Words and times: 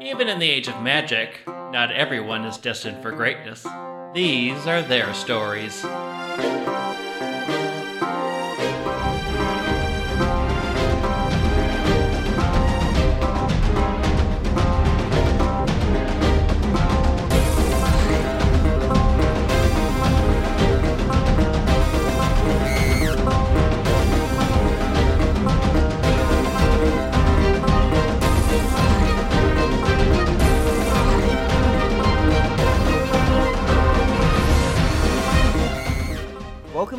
Even 0.00 0.28
in 0.28 0.38
the 0.38 0.50
age 0.50 0.68
of 0.68 0.82
magic, 0.82 1.40
not 1.46 1.90
everyone 1.90 2.44
is 2.44 2.58
destined 2.58 3.02
for 3.02 3.10
greatness. 3.10 3.66
These 4.14 4.66
are 4.66 4.82
their 4.82 5.12
stories. 5.14 5.84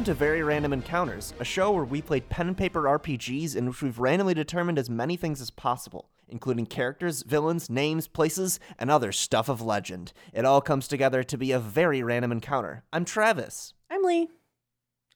To 0.07 0.13
Very 0.13 0.41
Random 0.41 0.71
Encounters, 0.71 1.33
a 1.37 1.43
show 1.43 1.69
where 1.69 1.83
we 1.83 2.01
played 2.01 2.29
pen 2.29 2.47
and 2.47 2.57
paper 2.57 2.83
RPGs 2.83 3.57
in 3.57 3.67
which 3.67 3.81
we've 3.81 3.99
randomly 3.99 4.33
determined 4.33 4.79
as 4.79 4.89
many 4.89 5.17
things 5.17 5.41
as 5.41 5.49
possible, 5.49 6.07
including 6.29 6.65
characters, 6.65 7.23
villains, 7.23 7.69
names, 7.69 8.07
places, 8.07 8.57
and 8.79 8.89
other 8.89 9.11
stuff 9.11 9.49
of 9.49 9.61
legend. 9.61 10.13
It 10.31 10.45
all 10.45 10.61
comes 10.61 10.87
together 10.87 11.23
to 11.23 11.37
be 11.37 11.51
a 11.51 11.59
very 11.59 12.01
random 12.03 12.31
encounter. 12.31 12.85
I'm 12.93 13.03
Travis. 13.03 13.73
I'm 13.89 14.01
Lee. 14.01 14.29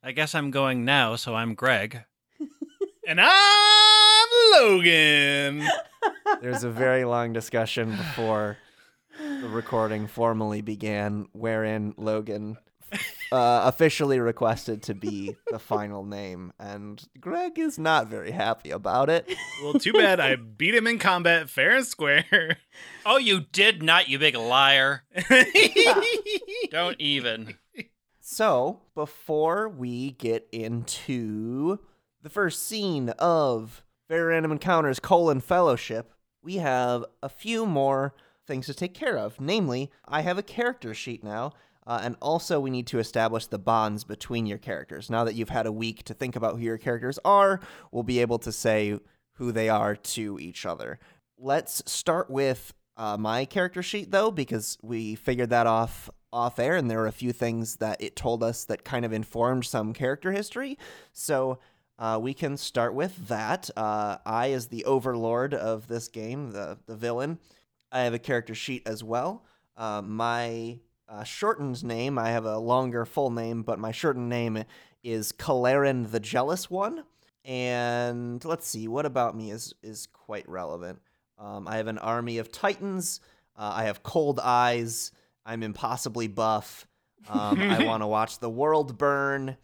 I 0.03 0.11
guess 0.11 0.35
I'm 0.35 0.51
going 0.51 0.83
now, 0.83 1.15
so 1.15 1.35
I'm 1.35 1.55
Greg. 1.55 2.03
And 3.07 3.19
I'm 3.21 4.27
Logan. 4.51 5.65
There's 6.41 6.65
a 6.65 6.69
very 6.69 7.05
long 7.05 7.31
discussion 7.31 7.91
before 7.91 8.57
the 9.17 9.47
recording 9.47 10.07
formally 10.07 10.61
began, 10.61 11.27
wherein 11.31 11.93
Logan 11.98 12.57
uh, 13.32 13.62
officially 13.65 14.20
requested 14.20 14.84
to 14.84 14.93
be 14.93 15.35
the 15.49 15.60
final 15.60 16.05
name, 16.05 16.51
and 16.60 17.04
Greg 17.20 17.57
is 17.57 17.79
not 17.79 18.07
very 18.07 18.32
happy 18.32 18.71
about 18.71 19.10
it. 19.10 19.34
well, 19.63 19.73
too 19.73 19.93
bad 19.93 20.20
I 20.20 20.35
beat 20.35 20.76
him 20.76 20.88
in 20.88 20.99
combat 20.99 21.49
fair 21.49 21.76
and 21.76 21.85
square. 21.85 22.57
Oh, 23.04 23.18
you 23.18 23.41
did 23.51 23.82
not, 23.82 24.10
you 24.10 24.20
big 24.20 24.35
liar. 24.35 25.04
Don't 26.70 26.99
even. 27.01 27.55
So, 28.20 28.82
before 28.93 29.68
we 29.68 30.12
get 30.12 30.48
into 30.51 31.79
the 32.21 32.29
first 32.29 32.63
scene 32.66 33.10
of 33.18 33.84
Very 34.07 34.21
Random 34.34 34.51
Encounters 34.51 34.99
colon 34.99 35.41
Fellowship, 35.41 36.13
we 36.43 36.57
have 36.57 37.05
a 37.23 37.29
few 37.29 37.66
more 37.66 38.13
things 38.45 38.68
to 38.68 38.73
take 38.73 38.93
care 38.93 39.18
of. 39.18 39.41
Namely, 39.41 39.91
I 40.07 40.21
have 40.21 40.38
a 40.38 40.43
character 40.43 40.93
sheet 40.93 41.23
now, 41.23 41.54
uh, 41.87 41.99
and 42.04 42.15
also 42.21 42.60
we 42.60 42.70
need 42.70 42.87
to 42.87 42.99
establish 42.99 43.48
the 43.48 43.60
bonds 43.60 44.04
between 44.04 44.46
your 44.46 44.57
characters. 44.57 45.10
Now 45.10 45.24
that 45.24 45.35
you've 45.35 45.49
had 45.49 45.65
a 45.65 45.71
week 45.71 46.04
to 46.04 46.13
think 46.13 46.35
about 46.35 46.55
who 46.55 46.63
your 46.63 46.77
characters 46.77 47.20
are, 47.26 47.60
we'll 47.91 48.04
be 48.04 48.20
able 48.20 48.40
to 48.40 48.51
say 48.51 48.99
who 49.34 49.51
they 49.51 49.70
are 49.70 49.96
to 49.96 50.40
each 50.40 50.65
other. 50.65 50.99
Let's 51.38 51.82
start 51.91 52.29
with 52.29 52.73
uh, 52.98 53.18
my 53.18 53.46
character 53.46 53.82
sheet 53.82 54.12
though, 54.12 54.32
because 54.32 54.77
we 54.82 55.15
figured 55.15 55.49
that 55.49 55.68
off 55.68 56.10
off 56.34 56.60
air, 56.60 56.76
and 56.76 56.90
there 56.90 56.99
were 56.99 57.07
a 57.07 57.12
few 57.12 57.34
things 57.34 57.77
that 57.77 58.01
it 58.01 58.16
told 58.16 58.41
us 58.41 58.63
that 58.66 58.85
kind 58.85 59.04
of 59.04 59.12
informed 59.12 59.66
some 59.66 59.93
character 59.93 60.32
history. 60.32 60.77
So 61.12 61.60
uh, 61.99 62.20
we 62.21 62.34
can 62.34 62.55
start 62.57 62.93
with 62.93 63.27
that. 63.27 63.70
Uh, 63.76 64.18
I, 64.25 64.51
as 64.51 64.68
the 64.68 64.85
overlord 64.85 65.53
of 65.53 65.88
this 65.88 66.07
game, 66.07 66.51
the 66.51 66.78
the 66.85 66.95
villain, 66.95 67.40
I 67.91 68.01
have 68.01 68.13
a 68.13 68.19
character 68.19 68.56
sheet 68.56 68.84
as 68.88 69.03
well. 69.03 69.45
Uh, 69.75 70.01
my 70.01 70.79
uh, 71.12 71.23
shortened 71.23 71.84
name, 71.84 72.17
I 72.17 72.29
have 72.29 72.45
a 72.45 72.57
longer 72.57 73.06
full 73.06 73.29
name, 73.29 73.63
but 73.63 73.79
my 73.79 73.91
shortened 73.91 74.29
name 74.29 74.63
is 75.03 75.31
Kalarin 75.31 76.11
the 76.11 76.19
Jealous 76.19 76.69
One. 76.69 77.03
And 77.44 78.44
let's 78.45 78.67
see, 78.67 78.88
what 78.88 79.05
about 79.05 79.35
me 79.35 79.51
is 79.51 79.73
is 79.83 80.07
quite 80.07 80.47
relevant. 80.47 80.99
Um, 81.38 81.67
I 81.67 81.77
have 81.77 81.88
an 81.88 81.97
army 81.97 82.38
of 82.38 82.51
titans. 82.51 83.19
Uh, 83.57 83.72
I 83.75 83.83
have 83.85 84.03
cold 84.03 84.39
eyes. 84.39 85.11
I'm 85.45 85.63
impossibly 85.63 86.27
buff. 86.27 86.88
Um, 87.28 87.59
I 87.59 87.83
want 87.85 88.03
to 88.03 88.07
watch 88.07 88.39
the 88.39 88.49
world 88.49 88.97
burn. 88.97 89.57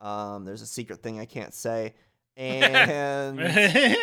Um, 0.00 0.44
there's 0.44 0.62
a 0.62 0.66
secret 0.66 1.02
thing 1.02 1.18
I 1.18 1.24
can't 1.24 1.52
say. 1.52 1.94
And 2.36 3.40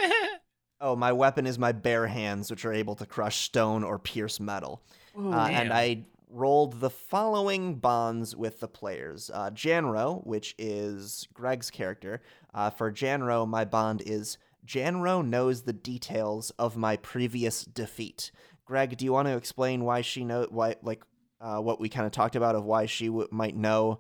oh, 0.82 0.96
my 0.98 1.14
weapon 1.14 1.48
is 1.48 1.58
my 1.58 1.72
bare 1.72 2.08
hands, 2.08 2.52
which 2.52 2.66
are 2.66 2.74
able 2.74 2.96
to 2.96 3.06
crush 3.06 3.38
stone 3.38 3.84
or 3.84 3.98
pierce 3.98 4.40
metal. 4.40 4.84
Ooh, 5.18 5.32
Uh, 5.32 5.48
and. 5.48 5.74
I 5.74 6.04
rolled 6.32 6.80
the 6.80 6.90
following 6.90 7.76
bonds 7.76 8.36
with 8.36 8.60
the 8.60 8.68
players. 8.68 9.30
Uh, 9.34 9.52
Janro, 9.52 10.26
which 10.26 10.56
is 10.58 11.28
Greg's 11.34 11.70
character. 11.70 12.22
Uh, 12.54 12.70
for 12.70 12.92
Janro, 12.92 13.48
my 13.48 13.66
bond 13.66 14.02
is 14.06 14.38
Janro 14.66 15.26
knows 15.26 15.64
the 15.64 15.74
details 15.74 16.52
of 16.52 16.78
my 16.78 16.98
previous 16.98 17.64
defeat. 17.64 18.32
Greg, 18.66 18.98
do 18.98 19.06
you 19.06 19.12
want 19.12 19.28
to 19.28 19.36
explain 19.36 19.84
why 19.84 20.02
she 20.02 20.24
know 20.24 20.48
why 20.50 20.76
like 20.82 21.04
uh, 21.42 21.60
what 21.60 21.80
we 21.80 21.90
kind 21.90 22.06
of 22.06 22.12
talked 22.12 22.36
about 22.36 22.56
of 22.56 22.64
why 22.64 22.86
she 22.86 23.08
w- 23.08 23.28
might 23.32 23.56
know 23.56 24.00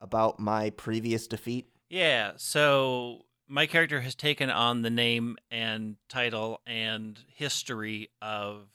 about 0.00 0.38
my 0.38 0.70
previous 0.70 1.26
defeat? 1.26 1.68
Yeah, 1.90 2.32
so 2.36 3.26
my 3.48 3.66
character 3.66 4.00
has 4.00 4.14
taken 4.14 4.50
on 4.50 4.82
the 4.82 4.90
name 4.90 5.36
and 5.50 5.96
title 6.08 6.60
and 6.66 7.18
history 7.28 8.10
of 8.22 8.68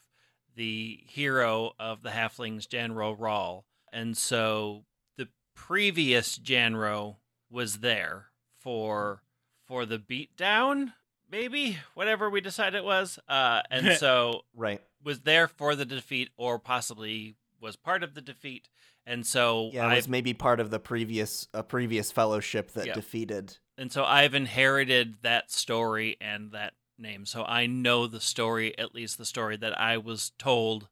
the 0.56 1.00
hero 1.06 1.72
of 1.78 2.02
the 2.02 2.10
halflings, 2.10 2.66
Janro 2.66 3.16
Rawl. 3.18 3.62
And 3.92 4.16
so 4.16 4.84
the 5.16 5.28
previous 5.54 6.38
Janro 6.38 7.16
was 7.50 7.78
there 7.78 8.26
for 8.58 9.22
for 9.66 9.86
the 9.86 9.98
beatdown, 9.98 10.92
maybe, 11.30 11.78
whatever 11.94 12.28
we 12.28 12.40
decided 12.40 12.76
it 12.78 12.84
was. 12.84 13.18
Uh, 13.28 13.62
and 13.70 13.92
so 13.98 14.42
Right. 14.54 14.80
was 15.02 15.20
there 15.20 15.48
for 15.48 15.74
the 15.74 15.84
defeat 15.84 16.30
or 16.36 16.58
possibly 16.58 17.36
was 17.60 17.76
part 17.76 18.02
of 18.02 18.14
the 18.14 18.20
defeat. 18.20 18.68
And 19.06 19.26
so 19.26 19.70
Yeah, 19.72 19.90
it 19.90 19.96
was 19.96 20.08
maybe 20.08 20.34
part 20.34 20.60
of 20.60 20.70
the 20.70 20.78
previous 20.80 21.48
a 21.54 21.62
previous 21.62 22.10
fellowship 22.12 22.72
that 22.72 22.86
Yeah. 22.88 22.94
defeated. 22.94 23.58
and 23.78 23.90
so 23.92 24.04
I've 24.04 24.34
inherited 24.34 25.16
that 25.22 25.50
story 25.50 26.16
and 26.20 26.52
that 26.52 26.74
name. 27.02 27.26
So 27.26 27.44
I 27.44 27.66
know 27.66 28.06
the 28.06 28.20
story, 28.20 28.76
at 28.78 28.94
least 28.94 29.18
the 29.18 29.24
story 29.24 29.56
that 29.58 29.78
I 29.78 29.98
was 29.98 30.32
told 30.38 30.88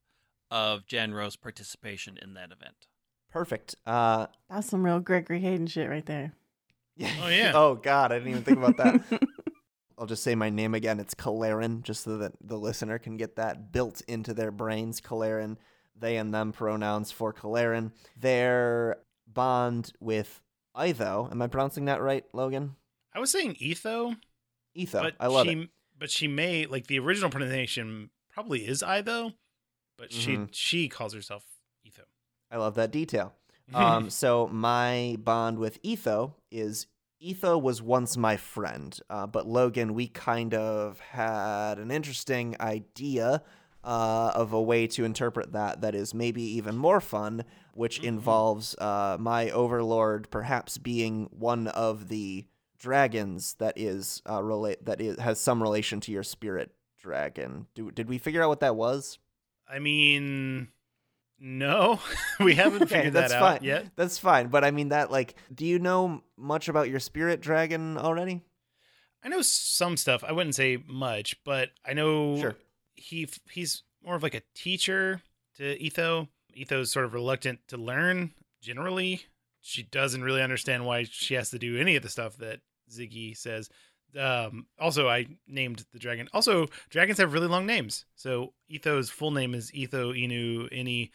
of 0.50 0.86
Janro's 0.86 1.36
participation 1.36 2.18
in 2.20 2.34
that 2.34 2.52
event. 2.52 2.88
Perfect. 3.30 3.76
Uh, 3.86 4.26
That's 4.48 4.68
some 4.68 4.84
real 4.84 5.00
Gregory 5.00 5.40
Hayden 5.40 5.68
shit 5.68 5.88
right 5.88 6.04
there. 6.04 6.32
Yeah. 6.96 7.12
Oh, 7.22 7.28
yeah. 7.28 7.52
oh 7.54 7.74
God, 7.76 8.12
I 8.12 8.16
didn't 8.18 8.30
even 8.30 8.42
think 8.42 8.58
about 8.58 8.76
that. 8.78 9.20
I'll 9.98 10.06
just 10.06 10.22
say 10.22 10.34
my 10.34 10.50
name 10.50 10.74
again. 10.74 10.98
It's 10.98 11.14
Kalarin, 11.14 11.82
just 11.82 12.04
so 12.04 12.16
that 12.18 12.32
the 12.40 12.56
listener 12.56 12.98
can 12.98 13.16
get 13.16 13.36
that 13.36 13.70
built 13.70 14.00
into 14.08 14.32
their 14.32 14.50
brains. 14.50 15.00
Kalarin, 15.00 15.58
they 15.94 16.16
and 16.16 16.32
them 16.32 16.52
pronouns 16.52 17.12
for 17.12 17.34
Kalarin. 17.34 17.92
Their 18.18 18.96
bond 19.26 19.92
with 20.00 20.40
Itho. 20.74 21.30
Am 21.30 21.42
I 21.42 21.46
pronouncing 21.48 21.84
that 21.84 22.00
right, 22.00 22.24
Logan? 22.32 22.76
I 23.14 23.20
was 23.20 23.30
saying 23.30 23.56
Etho, 23.58 24.14
Etho. 24.74 25.10
I 25.20 25.26
love 25.26 25.46
she 25.46 25.52
it. 25.52 25.68
But 26.00 26.10
she 26.10 26.26
may 26.26 26.66
like 26.66 26.88
the 26.88 26.98
original 26.98 27.30
pronunciation 27.30 28.10
probably 28.32 28.66
is 28.66 28.82
I 28.82 29.02
though, 29.02 29.32
but 29.96 30.10
Mhm. 30.10 30.48
she 30.48 30.48
she 30.52 30.88
calls 30.88 31.14
herself 31.14 31.44
Etho. 31.84 32.02
I 32.50 32.56
love 32.56 32.74
that 32.74 32.90
detail. 32.90 33.34
Um, 33.72 34.10
so 34.10 34.48
my 34.48 35.16
bond 35.20 35.60
with 35.60 35.78
Etho 35.84 36.34
is 36.50 36.88
Etho 37.20 37.56
was 37.56 37.80
once 37.80 38.16
my 38.16 38.36
friend, 38.36 38.98
uh, 39.08 39.28
but 39.28 39.46
Logan, 39.46 39.94
we 39.94 40.08
kind 40.08 40.54
of 40.54 40.98
had 40.98 41.78
an 41.78 41.92
interesting 41.92 42.56
idea 42.58 43.44
uh, 43.84 44.32
of 44.34 44.52
a 44.52 44.60
way 44.60 44.88
to 44.88 45.04
interpret 45.04 45.52
that 45.52 45.82
that 45.82 45.94
is 45.94 46.12
maybe 46.14 46.42
even 46.42 46.76
more 46.76 47.00
fun, 47.00 47.44
which 47.74 48.00
Mhm. 48.00 48.04
involves 48.06 48.74
uh, 48.78 49.16
my 49.20 49.50
overlord 49.50 50.28
perhaps 50.30 50.76
being 50.78 51.28
one 51.30 51.68
of 51.68 52.08
the 52.08 52.46
dragons 52.80 53.54
that 53.60 53.74
is 53.76 54.22
uh, 54.28 54.42
relate 54.42 54.84
that 54.86 55.00
is 55.00 55.18
has 55.20 55.38
some 55.40 55.62
relation 55.62 56.00
to 56.00 56.10
your 56.12 56.22
spirit 56.24 56.72
dragon. 56.98 57.66
Do, 57.74 57.90
did 57.92 58.08
we 58.08 58.18
figure 58.18 58.42
out 58.42 58.48
what 58.48 58.60
that 58.60 58.74
was? 58.74 59.18
I 59.68 59.78
mean, 59.78 60.68
no, 61.38 62.00
we 62.40 62.54
haven't 62.54 62.88
figured 62.88 63.12
that 63.12 63.30
out 63.30 63.40
fine. 63.58 63.64
yet. 63.64 63.86
That's 63.96 64.18
fine, 64.18 64.48
but 64.48 64.64
I 64.64 64.70
mean 64.72 64.88
that 64.88 65.10
like, 65.12 65.34
do 65.54 65.64
you 65.64 65.78
know 65.78 66.22
much 66.36 66.68
about 66.68 66.88
your 66.90 67.00
spirit 67.00 67.40
dragon 67.40 67.96
already? 67.96 68.42
I 69.22 69.28
know 69.28 69.42
some 69.42 69.96
stuff. 69.96 70.24
I 70.24 70.32
wouldn't 70.32 70.54
say 70.54 70.82
much, 70.86 71.36
but 71.44 71.70
I 71.84 71.92
know 71.92 72.40
Sure. 72.40 72.56
he 72.94 73.28
he's 73.50 73.82
more 74.04 74.16
of 74.16 74.22
like 74.22 74.34
a 74.34 74.42
teacher 74.54 75.20
to 75.56 75.80
Etho. 75.82 76.28
Etho's 76.56 76.90
sort 76.90 77.04
of 77.04 77.14
reluctant 77.14 77.60
to 77.68 77.76
learn 77.76 78.32
generally. 78.60 79.22
She 79.60 79.82
doesn't 79.82 80.24
really 80.24 80.40
understand 80.42 80.86
why 80.86 81.04
she 81.04 81.34
has 81.34 81.50
to 81.50 81.58
do 81.58 81.76
any 81.78 81.94
of 81.96 82.02
the 82.02 82.08
stuff 82.08 82.38
that 82.38 82.60
Ziggy 82.90 83.36
says. 83.36 83.68
Um, 84.18 84.66
also, 84.78 85.08
I 85.08 85.26
named 85.46 85.84
the 85.92 85.98
dragon. 85.98 86.28
Also, 86.32 86.66
dragons 86.88 87.18
have 87.18 87.32
really 87.32 87.46
long 87.46 87.66
names. 87.66 88.06
So 88.16 88.54
Etho's 88.70 89.08
full 89.08 89.30
name 89.30 89.54
is 89.54 89.70
Etho 89.72 90.12
Inu 90.12 90.72
Ini 90.72 91.10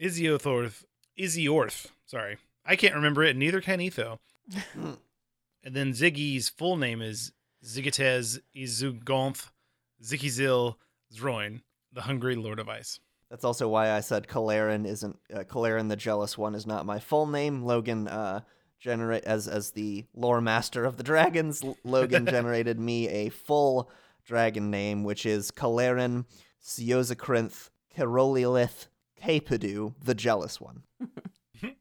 Iziothorth 0.00 0.84
Iziorth. 1.18 1.88
Sorry, 2.06 2.38
I 2.64 2.76
can't 2.76 2.94
remember 2.94 3.22
it. 3.22 3.36
Neither 3.36 3.60
can 3.60 3.80
Etho. 3.80 4.18
and 4.74 4.96
then 5.76 5.92
Ziggy's 5.92 6.48
full 6.48 6.76
name 6.76 7.02
is 7.02 7.32
Zigatez 7.64 8.40
Izugonth 8.56 9.50
Zikizil 10.02 10.76
Zroin, 11.14 11.60
the 11.92 12.02
Hungry 12.02 12.36
Lord 12.36 12.58
of 12.58 12.68
Ice. 12.68 13.00
That's 13.30 13.44
also 13.44 13.68
why 13.68 13.92
I 13.92 14.00
said 14.00 14.26
Kalarin 14.26 14.86
isn't 14.86 15.18
uh, 15.34 15.40
Kalarin 15.40 15.88
the 15.88 15.96
Jealous 15.96 16.38
One 16.38 16.54
is 16.54 16.66
not 16.66 16.86
my 16.86 16.98
full 16.98 17.26
name. 17.26 17.62
Logan 17.62 18.08
uh 18.08 18.40
generate 18.78 19.24
as 19.24 19.48
as 19.48 19.72
the 19.72 20.06
lore 20.14 20.40
master 20.40 20.84
of 20.84 20.96
the 20.96 21.02
dragons. 21.02 21.64
Logan 21.84 22.26
generated 22.30 22.78
me 22.78 23.08
a 23.08 23.28
full 23.28 23.90
dragon 24.24 24.70
name, 24.70 25.04
which 25.04 25.26
is 25.26 25.50
Kalarin 25.50 26.24
Siozakrinth 26.62 27.70
Kerolilith 27.96 28.86
Capidu, 29.22 29.94
the 30.02 30.14
Jealous 30.14 30.60
One. 30.60 30.82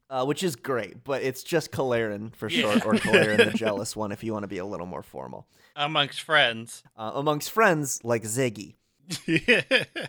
Uh, 0.09 0.23
which 0.23 0.41
is 0.41 0.55
great, 0.55 1.03
but 1.03 1.21
it's 1.21 1.43
just 1.43 1.69
Kalarin 1.71 2.33
for 2.33 2.49
short, 2.49 2.85
or 2.85 2.93
Kalarin 2.95 3.51
the 3.51 3.57
Jealous 3.57 3.93
One 3.95 4.11
if 4.13 4.23
you 4.23 4.31
want 4.31 4.43
to 4.43 4.47
be 4.47 4.57
a 4.57 4.65
little 4.65 4.85
more 4.87 5.03
formal. 5.03 5.47
Amongst 5.75 6.21
friends. 6.21 6.81
Uh, 6.95 7.11
amongst 7.13 7.51
friends 7.51 7.99
like 8.03 8.23
Ziggy. 8.23 8.75
yeah. 9.25 9.61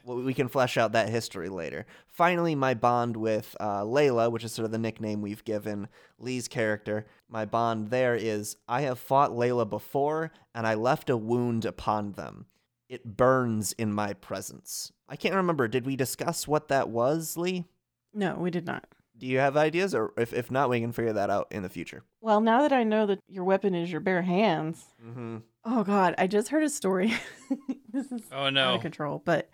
Well, 0.04 0.22
we 0.22 0.34
can 0.34 0.48
flesh 0.48 0.76
out 0.76 0.92
that 0.92 1.08
history 1.08 1.48
later. 1.48 1.86
Finally, 2.06 2.54
my 2.54 2.74
bond 2.74 3.16
with 3.16 3.56
uh, 3.60 3.82
Layla, 3.82 4.30
which 4.30 4.44
is 4.44 4.52
sort 4.52 4.64
of 4.64 4.72
the 4.72 4.78
nickname 4.78 5.20
we've 5.20 5.44
given 5.44 5.88
Lee's 6.18 6.48
character, 6.48 7.06
my 7.28 7.44
bond 7.44 7.90
there 7.90 8.14
is 8.16 8.56
I 8.66 8.82
have 8.82 8.98
fought 8.98 9.30
Layla 9.30 9.68
before, 9.68 10.32
and 10.54 10.66
I 10.66 10.74
left 10.74 11.10
a 11.10 11.16
wound 11.16 11.64
upon 11.64 12.12
them. 12.12 12.46
It 12.88 13.16
burns 13.16 13.72
in 13.72 13.92
my 13.92 14.14
presence. 14.14 14.92
I 15.08 15.16
can't 15.16 15.34
remember. 15.34 15.68
Did 15.68 15.86
we 15.86 15.94
discuss 15.94 16.48
what 16.48 16.68
that 16.68 16.88
was, 16.88 17.36
Lee? 17.36 17.66
No, 18.14 18.36
we 18.36 18.50
did 18.50 18.66
not. 18.66 18.86
Do 19.16 19.26
you 19.26 19.38
have 19.38 19.56
ideas? 19.56 19.94
Or 19.94 20.12
if, 20.16 20.32
if 20.32 20.50
not, 20.50 20.70
we 20.70 20.80
can 20.80 20.92
figure 20.92 21.12
that 21.12 21.28
out 21.28 21.48
in 21.50 21.62
the 21.62 21.68
future. 21.68 22.02
Well, 22.20 22.40
now 22.40 22.62
that 22.62 22.72
I 22.72 22.84
know 22.84 23.04
that 23.06 23.18
your 23.28 23.44
weapon 23.44 23.74
is 23.74 23.90
your 23.90 24.00
bare 24.00 24.22
hands. 24.22 24.84
Mm-hmm. 25.04 25.38
Oh 25.64 25.84
God, 25.84 26.14
I 26.18 26.26
just 26.26 26.48
heard 26.48 26.62
a 26.62 26.70
story. 26.70 27.12
this 27.98 28.12
is 28.12 28.22
Oh 28.32 28.46
out 28.46 28.56
of 28.56 28.80
control. 28.80 29.22
But 29.24 29.50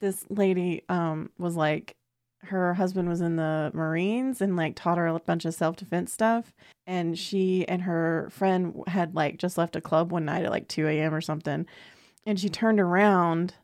this 0.00 0.24
lady 0.28 0.82
um 0.88 1.30
was 1.38 1.56
like 1.56 1.96
her 2.44 2.74
husband 2.74 3.08
was 3.08 3.20
in 3.20 3.36
the 3.36 3.70
Marines 3.74 4.40
and 4.40 4.56
like 4.56 4.74
taught 4.76 4.98
her 4.98 5.06
a 5.06 5.18
bunch 5.18 5.44
of 5.44 5.54
self 5.54 5.76
defense 5.76 6.12
stuff. 6.12 6.52
And 6.86 7.18
she 7.18 7.66
and 7.66 7.82
her 7.82 8.28
friend 8.30 8.82
had 8.86 9.14
like 9.14 9.38
just 9.38 9.58
left 9.58 9.76
a 9.76 9.80
club 9.80 10.12
one 10.12 10.26
night 10.26 10.44
at 10.44 10.50
like 10.50 10.68
2 10.68 10.86
a.m. 10.86 11.14
or 11.14 11.20
something. 11.20 11.66
And 12.26 12.38
she 12.38 12.48
turned 12.48 12.80
around 12.80 13.54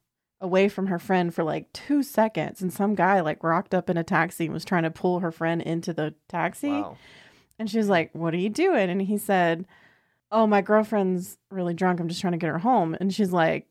away 0.41 0.69
from 0.69 0.87
her 0.87 0.99
friend 0.99 1.35
for 1.35 1.45
like 1.45 1.73
two 1.73 2.03
seconds. 2.03 2.63
And 2.63 2.73
some 2.73 2.95
guy 2.95 3.21
like 3.21 3.45
rocked 3.45 3.75
up 3.75 3.91
in 3.91 3.97
a 3.97 4.05
taxi 4.05 4.47
and 4.47 4.55
was 4.55 4.65
trying 4.65 4.85
to 4.85 4.91
pull 4.91 5.21
her 5.21 5.33
friend 5.33 5.61
into 5.61 5.93
the 5.93 6.15
taxi. 6.29 6.71
Wow. 6.71 6.97
And 7.59 7.71
she 7.71 7.79
was 7.79 7.89
like, 7.89 8.11
What 8.15 8.35
are 8.35 8.39
you 8.39 8.49
doing? 8.49 8.89
And 8.91 9.03
he 9.03 9.19
said, 9.19 9.67
Oh, 10.33 10.47
my 10.47 10.63
girlfriend's 10.63 11.37
really 11.51 11.75
drunk. 11.75 12.01
I'm 12.01 12.09
just 12.09 12.21
trying 12.21 12.33
to 12.33 12.39
get 12.39 12.49
her 12.49 12.59
home. 12.59 12.97
And 12.99 13.13
she's 13.13 13.33
like, 13.33 13.67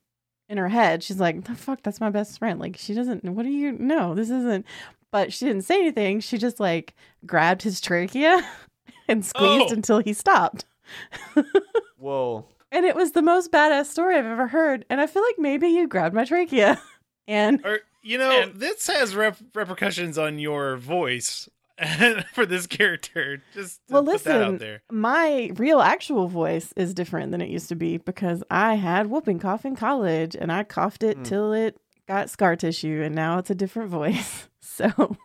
in 0.49 0.57
her 0.57 0.67
head, 0.67 1.03
she's 1.03 1.19
like, 1.19 1.45
The 1.45 1.55
fuck, 1.55 1.81
that's 1.83 2.01
my 2.01 2.09
best 2.09 2.37
friend. 2.39 2.59
Like, 2.59 2.75
she 2.77 2.93
doesn't, 2.93 3.23
what 3.23 3.43
do 3.43 3.49
you, 3.49 3.71
no, 3.73 4.13
this 4.15 4.29
isn't. 4.29 4.65
But 5.11 5.31
she 5.33 5.45
didn't 5.45 5.63
say 5.63 5.79
anything. 5.79 6.19
She 6.19 6.37
just 6.37 6.59
like 6.59 6.93
grabbed 7.25 7.61
his 7.63 7.79
trachea 7.81 8.47
and 9.07 9.25
squeezed 9.25 9.71
Oh. 9.71 9.73
until 9.73 9.99
he 9.99 10.13
stopped. 10.13 10.65
Whoa. 11.97 12.45
And 12.71 12.85
it 12.85 12.95
was 12.95 13.11
the 13.13 13.21
most 13.21 13.51
badass 13.51 13.85
story 13.87 14.15
I've 14.17 14.25
ever 14.25 14.47
heard. 14.47 14.85
And 14.89 15.01
I 15.01 15.07
feel 15.07 15.23
like 15.23 15.39
maybe 15.39 15.67
you 15.67 15.87
grabbed 15.87 16.15
my 16.15 16.25
trachea. 16.25 16.81
And 17.27 17.63
Or 17.63 17.79
you 18.01 18.17
know, 18.17 18.31
And- 18.41 18.55
this 18.55 18.87
has 18.87 19.15
rep- 19.15 19.37
repercussions 19.53 20.17
on 20.17 20.39
your 20.39 20.77
voice 20.77 21.47
for 22.33 22.45
this 22.45 22.67
character. 22.67 23.41
Just 23.53 23.79
to 23.87 23.93
Well, 23.93 24.03
put 24.03 24.23
that 24.23 24.39
listen, 24.39 24.53
out 24.55 24.59
there. 24.59 24.81
my 24.91 25.51
real 25.55 25.79
actual 25.81 26.27
voice 26.27 26.73
is 26.75 26.93
different 26.93 27.31
than 27.31 27.41
it 27.41 27.49
used 27.49 27.69
to 27.69 27.75
be 27.75 27.97
because 27.97 28.43
I 28.51 28.75
had 28.75 29.07
whooping 29.07 29.39
cough 29.39 29.65
in 29.65 29.75
college 29.75 30.35
and 30.35 30.51
I 30.51 30.63
coughed 30.63 31.03
it 31.03 31.17
Hmm. 31.17 31.23
till 31.23 31.53
it 31.53 31.77
got 32.07 32.29
scar 32.29 32.55
tissue 32.55 33.01
and 33.03 33.13
now 33.15 33.37
it's 33.37 33.49
a 33.49 33.55
different 33.55 33.89
voice. 34.01 34.47
So 34.61 35.17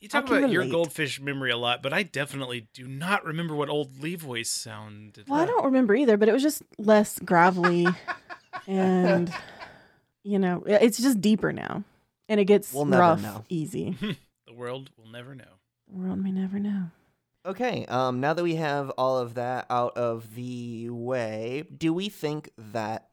You 0.00 0.08
talk 0.08 0.24
I 0.24 0.28
can 0.28 0.36
about 0.38 0.50
your 0.50 0.66
goldfish 0.66 1.20
memory 1.20 1.50
a 1.50 1.56
lot, 1.56 1.82
but 1.82 1.92
I 1.92 2.02
definitely 2.02 2.68
do 2.74 2.86
not 2.86 3.24
remember 3.24 3.54
what 3.54 3.68
old 3.68 4.00
Lee 4.02 4.16
voice 4.16 4.50
sounded. 4.50 5.28
Well, 5.28 5.40
I 5.40 5.46
don't 5.46 5.64
remember 5.64 5.94
either, 5.94 6.16
but 6.16 6.28
it 6.28 6.32
was 6.32 6.42
just 6.42 6.62
less 6.78 7.18
gravelly 7.18 7.86
and 8.66 9.32
you 10.24 10.38
know, 10.38 10.62
it's 10.66 10.98
just 10.98 11.20
deeper 11.20 11.52
now. 11.52 11.84
And 12.28 12.40
it 12.40 12.46
gets 12.46 12.72
We'll 12.72 12.86
rough 12.86 13.22
know. 13.22 13.44
easy. 13.48 13.96
The 14.48 14.52
world 14.52 14.90
will 14.96 15.08
never 15.08 15.34
know. 15.36 15.44
The 15.88 15.96
world 15.96 16.18
may 16.18 16.32
never 16.32 16.58
know. 16.58 16.90
Okay, 17.44 17.86
um, 17.86 18.20
now 18.20 18.34
that 18.34 18.42
we 18.42 18.56
have 18.56 18.90
all 18.90 19.18
of 19.18 19.34
that 19.34 19.66
out 19.70 19.96
of 19.96 20.34
the 20.34 20.90
way, 20.90 21.62
do 21.76 21.92
we 21.92 22.08
think 22.08 22.50
that 22.58 23.08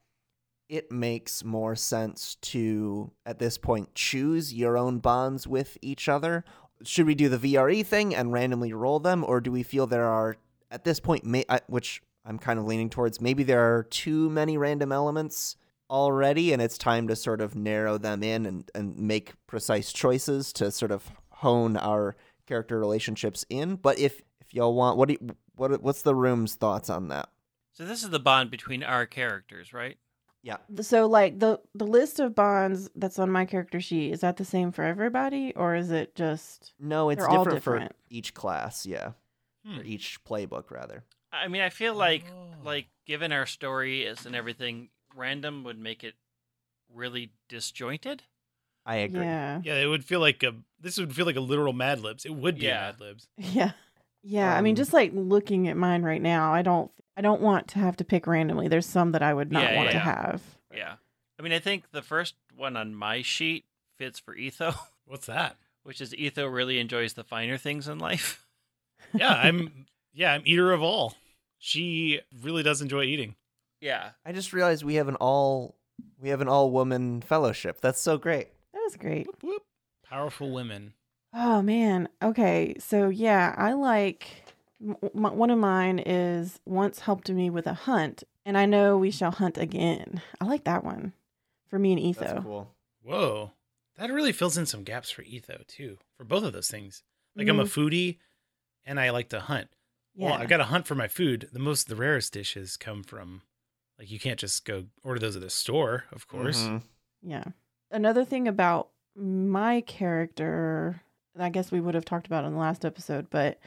it 0.68 0.90
makes 0.90 1.44
more 1.44 1.76
sense 1.76 2.34
to, 2.36 3.12
at 3.24 3.38
this 3.38 3.58
point, 3.58 3.94
choose 3.94 4.52
your 4.52 4.76
own 4.76 4.98
bonds 4.98 5.46
with 5.46 5.78
each 5.82 6.08
other? 6.08 6.44
Should 6.82 7.06
we 7.06 7.14
do 7.14 7.28
the 7.28 7.38
VRE 7.38 7.86
thing 7.86 8.12
and 8.12 8.32
randomly 8.32 8.72
roll 8.72 8.98
them, 8.98 9.24
or 9.24 9.40
do 9.40 9.52
we 9.52 9.62
feel 9.62 9.86
there 9.86 10.08
are, 10.08 10.36
at 10.68 10.82
this 10.82 10.98
point, 10.98 11.24
may, 11.24 11.44
I, 11.48 11.60
which 11.68 12.02
I'm 12.24 12.38
kind 12.38 12.58
of 12.58 12.66
leaning 12.66 12.90
towards, 12.90 13.20
maybe 13.20 13.44
there 13.44 13.76
are 13.76 13.84
too 13.84 14.30
many 14.30 14.58
random 14.58 14.90
elements 14.90 15.54
already, 15.88 16.52
and 16.52 16.60
it's 16.60 16.76
time 16.76 17.06
to 17.06 17.14
sort 17.14 17.40
of 17.40 17.54
narrow 17.54 17.98
them 17.98 18.24
in 18.24 18.46
and, 18.46 18.68
and 18.74 18.98
make 18.98 19.34
precise 19.46 19.92
choices 19.92 20.52
to 20.54 20.72
sort 20.72 20.90
of 20.90 21.12
hone 21.28 21.76
our 21.76 22.16
character 22.46 22.78
relationships 22.78 23.44
in. 23.50 23.76
But 23.76 23.98
if 23.98 24.20
if 24.40 24.52
y'all 24.54 24.74
want, 24.74 24.96
what 24.98 25.08
do 25.08 25.16
you, 25.20 25.36
what 25.56 25.82
what's 25.82 26.02
the 26.02 26.14
room's 26.14 26.54
thoughts 26.54 26.90
on 26.90 27.08
that? 27.08 27.28
So 27.72 27.84
this 27.84 28.04
is 28.04 28.10
the 28.10 28.20
bond 28.20 28.50
between 28.50 28.82
our 28.82 29.06
characters, 29.06 29.72
right? 29.72 29.96
Yeah. 30.42 30.58
So 30.82 31.06
like 31.06 31.38
the 31.40 31.60
the 31.74 31.86
list 31.86 32.20
of 32.20 32.34
bonds 32.34 32.90
that's 32.94 33.18
on 33.18 33.30
my 33.30 33.44
character 33.46 33.80
sheet, 33.80 34.12
is 34.12 34.20
that 34.20 34.36
the 34.36 34.44
same 34.44 34.72
for 34.72 34.84
everybody 34.84 35.54
or 35.56 35.74
is 35.74 35.90
it 35.90 36.14
just 36.14 36.74
No, 36.78 37.08
it's 37.10 37.26
They're 37.26 37.44
different, 37.44 37.92
for 37.92 37.96
each 38.10 38.34
class. 38.34 38.84
Yeah, 38.86 39.12
Hmm. 39.66 39.78
or 39.78 39.82
each 39.84 40.22
playbook 40.24 40.70
rather. 40.70 41.04
I 41.32 41.48
mean, 41.48 41.62
I 41.62 41.70
feel 41.70 41.94
like 41.94 42.24
Oh. 42.30 42.50
like 42.62 42.88
given 43.06 43.32
our 43.32 43.46
story 43.46 44.02
is 44.04 44.26
and 44.26 44.36
everything, 44.36 44.90
random 45.16 45.64
would 45.64 45.78
make 45.78 46.04
it 46.04 46.14
really 46.92 47.32
disjointed. 47.48 48.22
I 48.86 48.96
agree. 48.96 49.20
Yeah. 49.24 49.60
Yeah, 49.64 49.74
it 49.76 49.86
would 49.86 50.04
feel 50.04 50.20
like 50.20 50.42
a. 50.42 50.54
This 50.80 50.98
would 50.98 51.14
feel 51.14 51.24
like 51.26 51.36
a 51.36 51.40
literal 51.40 51.72
Mad 51.72 52.00
Libs. 52.00 52.24
It 52.26 52.34
would 52.34 52.58
be 52.58 52.66
Yeah. 52.66 52.80
Mad 52.92 53.00
Libs. 53.00 53.28
Yeah. 53.38 53.72
Yeah, 54.26 54.54
I 54.56 54.62
mean 54.62 54.72
Um, 54.72 54.76
just 54.76 54.92
like 54.94 55.10
looking 55.14 55.68
at 55.68 55.76
mine 55.76 56.02
right 56.02 56.20
now, 56.22 56.52
I 56.54 56.62
don't 56.62 56.90
I 57.16 57.20
don't 57.20 57.42
want 57.42 57.68
to 57.68 57.78
have 57.78 57.96
to 57.98 58.04
pick 58.04 58.26
randomly. 58.26 58.68
There's 58.68 58.86
some 58.86 59.12
that 59.12 59.22
I 59.22 59.34
would 59.34 59.52
not 59.52 59.62
Yeah, 59.64 59.76
want 59.76 59.90
to 59.90 59.96
yeah. 59.96 60.02
have. 60.04 60.42
Yeah. 60.74 60.94
I 61.38 61.42
mean, 61.42 61.52
I 61.52 61.58
think 61.58 61.90
the 61.92 62.00
first 62.02 62.34
one 62.56 62.76
on 62.76 62.94
my 62.94 63.20
sheet 63.22 63.64
fits 63.98 64.18
for 64.18 64.34
Etho, 64.34 64.74
What's 65.06 65.26
that? 65.26 65.56
which 65.82 66.00
is 66.00 66.14
Etho 66.14 66.46
really 66.46 66.78
enjoys 66.78 67.12
the 67.12 67.24
finer 67.24 67.58
things 67.58 67.86
in 67.88 67.98
life. 67.98 68.40
Yeah, 69.12 69.32
I'm. 69.32 69.84
Yeah, 70.14 70.32
I'm 70.32 70.42
eater 70.46 70.72
of 70.72 70.82
all. 70.82 71.14
She 71.58 72.20
really 72.42 72.62
does 72.62 72.80
enjoy 72.80 73.04
eating. 73.04 73.36
Yeah. 73.80 74.10
I 74.24 74.32
just 74.32 74.52
realized 74.52 74.82
we 74.82 74.94
have 74.94 75.08
an 75.08 75.16
all 75.16 75.76
we 76.20 76.30
have 76.30 76.40
an 76.40 76.48
all 76.48 76.70
woman 76.70 77.20
fellowship. 77.20 77.80
That's 77.80 78.00
so 78.00 78.16
great. 78.18 78.48
That 78.84 78.90
was 78.90 78.96
great. 78.96 79.26
Whoop, 79.26 79.42
whoop. 79.42 79.62
Powerful 80.04 80.50
women. 80.52 80.92
Oh 81.32 81.62
man. 81.62 82.08
Okay. 82.22 82.74
So 82.78 83.08
yeah, 83.08 83.54
I 83.56 83.72
like 83.72 84.44
m- 84.80 84.96
m- 85.02 85.36
one 85.36 85.50
of 85.50 85.58
mine 85.58 85.98
is 86.04 86.60
once 86.66 87.00
helped 87.00 87.30
me 87.30 87.48
with 87.48 87.66
a 87.66 87.72
hunt, 87.72 88.24
and 88.44 88.58
I 88.58 88.66
know 88.66 88.98
we 88.98 89.10
shall 89.10 89.30
hunt 89.30 89.56
again. 89.56 90.20
I 90.40 90.44
like 90.44 90.64
that 90.64 90.84
one 90.84 91.14
for 91.66 91.78
me 91.78 91.92
and 91.92 92.00
Etho. 92.00 92.20
That's 92.20 92.42
cool. 92.44 92.74
Whoa, 93.02 93.52
that 93.96 94.12
really 94.12 94.32
fills 94.32 94.58
in 94.58 94.66
some 94.66 94.84
gaps 94.84 95.10
for 95.10 95.22
Etho 95.22 95.62
too. 95.66 95.96
For 96.18 96.24
both 96.24 96.44
of 96.44 96.52
those 96.52 96.68
things. 96.68 97.02
Like 97.36 97.48
I'm 97.48 97.58
a 97.60 97.64
foodie, 97.64 98.18
and 98.84 99.00
I 99.00 99.10
like 99.10 99.30
to 99.30 99.40
hunt. 99.40 99.68
Mm-hmm. 99.70 100.20
Yeah. 100.22 100.30
Well, 100.30 100.38
I 100.42 100.46
got 100.46 100.58
to 100.58 100.64
hunt 100.64 100.86
for 100.86 100.94
my 100.94 101.08
food. 101.08 101.48
The 101.52 101.58
most, 101.58 101.88
the 101.88 101.96
rarest 101.96 102.32
dishes 102.34 102.76
come 102.76 103.02
from, 103.02 103.42
like 103.98 104.10
you 104.10 104.20
can't 104.20 104.38
just 104.38 104.64
go 104.66 104.84
order 105.02 105.18
those 105.18 105.34
at 105.36 105.42
the 105.42 105.50
store, 105.50 106.04
of 106.12 106.28
course. 106.28 106.58
Mhm. 106.64 106.82
Yeah. 107.22 107.44
Another 107.94 108.24
thing 108.24 108.48
about 108.48 108.88
my 109.16 109.80
character, 109.82 111.00
I 111.38 111.48
guess 111.48 111.70
we 111.70 111.80
would 111.80 111.94
have 111.94 112.04
talked 112.04 112.26
about 112.26 112.44
in 112.44 112.52
the 112.52 112.58
last 112.58 112.84
episode, 112.84 113.28
but 113.30 113.60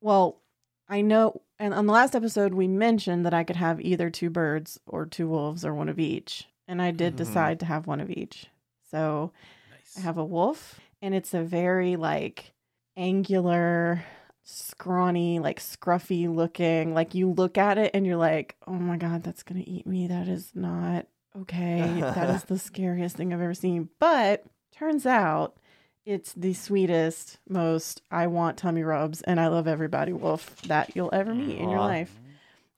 well, 0.00 0.40
I 0.88 1.00
know, 1.00 1.42
and 1.58 1.72
on 1.72 1.86
the 1.86 1.92
last 1.92 2.16
episode, 2.16 2.54
we 2.54 2.66
mentioned 2.66 3.24
that 3.24 3.32
I 3.34 3.44
could 3.44 3.54
have 3.56 3.80
either 3.80 4.10
two 4.10 4.30
birds 4.30 4.80
or 4.86 5.06
two 5.06 5.28
wolves 5.28 5.64
or 5.64 5.72
one 5.74 5.88
of 5.88 6.00
each. 6.00 6.48
And 6.66 6.82
I 6.82 6.90
did 6.90 7.14
Mhm. 7.14 7.18
decide 7.18 7.60
to 7.60 7.66
have 7.66 7.86
one 7.86 8.00
of 8.00 8.10
each. 8.10 8.48
So 8.90 9.30
Nice. 9.70 9.96
I 9.96 10.00
have 10.00 10.18
a 10.18 10.24
wolf, 10.24 10.80
and 11.00 11.14
it's 11.14 11.32
a 11.32 11.42
very 11.44 11.94
like 11.94 12.52
angular, 12.96 14.04
scrawny, 14.42 15.38
like 15.38 15.60
scruffy 15.60 16.32
looking. 16.32 16.94
Like 16.94 17.14
you 17.14 17.30
look 17.30 17.56
at 17.58 17.78
it 17.78 17.92
and 17.94 18.04
you're 18.04 18.16
like, 18.16 18.56
oh 18.66 18.72
my 18.74 18.96
God, 18.96 19.22
that's 19.22 19.44
going 19.44 19.62
to 19.62 19.70
eat 19.70 19.86
me. 19.86 20.08
That 20.08 20.26
is 20.26 20.50
not 20.54 21.06
okay. 21.42 22.00
that 22.00 22.30
is 22.34 22.44
the 22.44 22.58
scariest 22.58 23.16
thing 23.16 23.32
I've 23.32 23.40
ever 23.40 23.54
seen. 23.54 23.88
But 23.98 24.44
turns 24.72 25.06
out 25.06 25.56
it's 26.04 26.32
the 26.34 26.54
sweetest, 26.54 27.38
most 27.48 28.02
I 28.10 28.28
want 28.28 28.56
tummy 28.56 28.82
rubs 28.82 29.22
and 29.22 29.40
I 29.40 29.48
love 29.48 29.66
everybody 29.66 30.12
wolf 30.12 30.62
that 30.62 30.94
you'll 30.94 31.10
ever 31.12 31.34
meet 31.34 31.58
in 31.58 31.68
your 31.68 31.80
Aw. 31.80 31.86
life. 31.86 32.20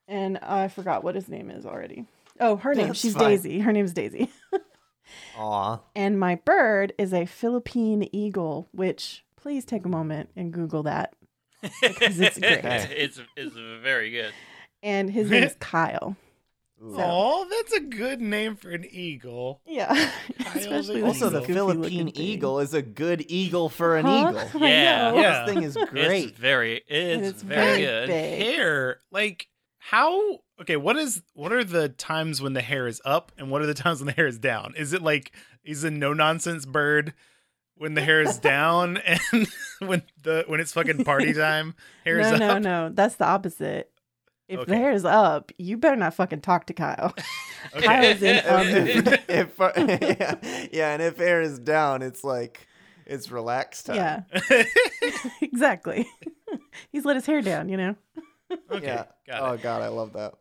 And 0.07 0.39
I 0.39 0.69
forgot 0.69 1.05
what 1.05 1.15
his 1.15 1.29
name 1.29 1.51
is 1.51 1.67
already. 1.67 2.07
Oh, 2.41 2.57
her 2.57 2.75
name. 2.75 2.89
That's 2.89 2.99
She's 2.99 3.15
fine. 3.15 3.31
Daisy. 3.31 3.59
Her 3.61 3.73
name's 3.73 3.93
Daisy. 3.93 4.31
Aw. 5.37 5.81
And 5.95 6.19
my 6.19 6.37
bird 6.37 6.93
is 6.99 7.13
a 7.13 7.27
Philippine 7.27 8.09
eagle, 8.13 8.69
which 8.73 9.25
please 9.37 9.65
take 9.65 9.85
a 9.85 9.89
moment 9.89 10.31
and 10.37 10.53
Google 10.53 10.85
that. 10.85 11.15
Because 11.83 12.21
it's 12.21 12.39
great. 12.39 12.65
it's 12.65 13.21
it's 13.37 13.57
very 13.83 14.11
good. 14.11 14.33
And 14.83 15.11
his 15.11 15.31
name 15.31 15.43
is 15.43 15.57
Kyle. 15.59 16.17
Ooh. 16.83 16.95
So- 16.95 17.03
Oh, 17.03 17.47
that's 17.51 17.73
a 17.73 17.81
good 17.81 18.21
name 18.21 18.57
for 18.57 18.71
an 18.71 18.85
eagle. 18.91 19.61
Yeah. 19.67 20.11
Especially 20.55 21.03
Also, 21.03 21.29
the 21.29 21.43
Philippine 21.43 22.11
eagle 22.15 22.61
is 22.61 22.73
a 22.75 22.83
good 22.83 23.25
eagle 23.29 23.69
for 23.69 23.97
an 23.97 24.07
Huh? 24.07 24.29
eagle. 24.53 24.61
Yeah. 24.69 25.13
Yeah. 25.15 25.45
This 25.45 25.55
thing 25.55 25.63
is 25.65 25.77
It's 25.77 25.91
great. 25.91 26.37
very 26.37 26.83
it's, 26.87 27.29
it's 27.29 27.43
very, 27.43 27.65
very 27.67 27.81
good. 27.81 28.07
big. 28.09 28.57
Hair, 28.57 28.99
like 29.11 29.49
how? 29.79 30.39
Okay, 30.61 30.77
what 30.77 30.97
is 30.97 31.23
what 31.35 31.53
are 31.53 31.65
the 31.65 31.89
times 31.89 32.41
when 32.43 32.53
the 32.53 32.61
hair 32.63 32.87
is 32.87 33.01
up 33.05 33.33
and 33.39 33.51
what 33.51 33.63
are 33.63 33.67
the 33.67 33.75
times 33.83 34.01
when 34.01 34.07
the 34.07 34.13
hair 34.13 34.27
is 34.27 34.39
down? 34.39 34.75
Is 34.77 34.93
it 34.93 35.03
like 35.03 35.33
he's 35.63 35.83
a 35.85 35.91
no 35.91 36.13
nonsense 36.13 36.65
bird 36.67 37.13
when 37.77 37.95
the 37.95 38.03
hair 38.03 38.21
is 38.21 38.39
down 38.39 38.97
and 38.99 39.49
when 39.79 40.03
the 40.23 40.45
when 40.49 40.61
it's 40.61 40.73
fucking 40.73 41.05
party 41.05 41.33
time, 41.33 41.75
hair 42.05 42.19
is 42.21 42.27
up? 42.27 42.39
No, 42.41 42.59
no, 42.59 42.59
no. 42.59 42.89
That's 42.95 43.15
the 43.17 43.25
opposite. 43.27 43.91
If 44.49 44.61
Okay. 44.61 44.71
the 44.73 44.77
hair 44.79 44.93
is 44.93 45.05
up, 45.05 45.53
you 45.59 45.77
better 45.77 45.97
not 45.97 46.15
fucking 46.15 46.41
talk 46.41 46.67
to 46.67 46.73
Kyle. 46.75 47.15
Okay. 47.75 47.87
Kyle's 47.87 48.23
in 48.23 48.37
a 48.47 48.65
mood. 48.65 49.21
if, 49.29 49.55
if- 49.59 50.19
yeah, 50.21 50.69
yeah, 50.73 50.93
and 50.93 51.03
if 51.03 51.19
air 51.21 51.43
is 51.43 51.59
down, 51.59 52.03
it's 52.03 52.23
like 52.23 52.69
it's 53.05 53.33
relaxed 53.33 53.87
time. 53.87 53.97
Yeah, 53.97 54.63
exactly. 55.43 56.09
He's 56.93 57.05
let 57.05 57.17
his 57.17 57.27
hair 57.27 57.43
down, 57.43 57.69
you 57.69 57.77
know? 57.77 57.97
okay, 58.71 58.85
yeah. 58.87 59.05
got 59.27 59.43
oh 59.43 59.57
god, 59.59 59.83
I 59.83 59.89
love 59.89 60.13
that. 60.15 60.35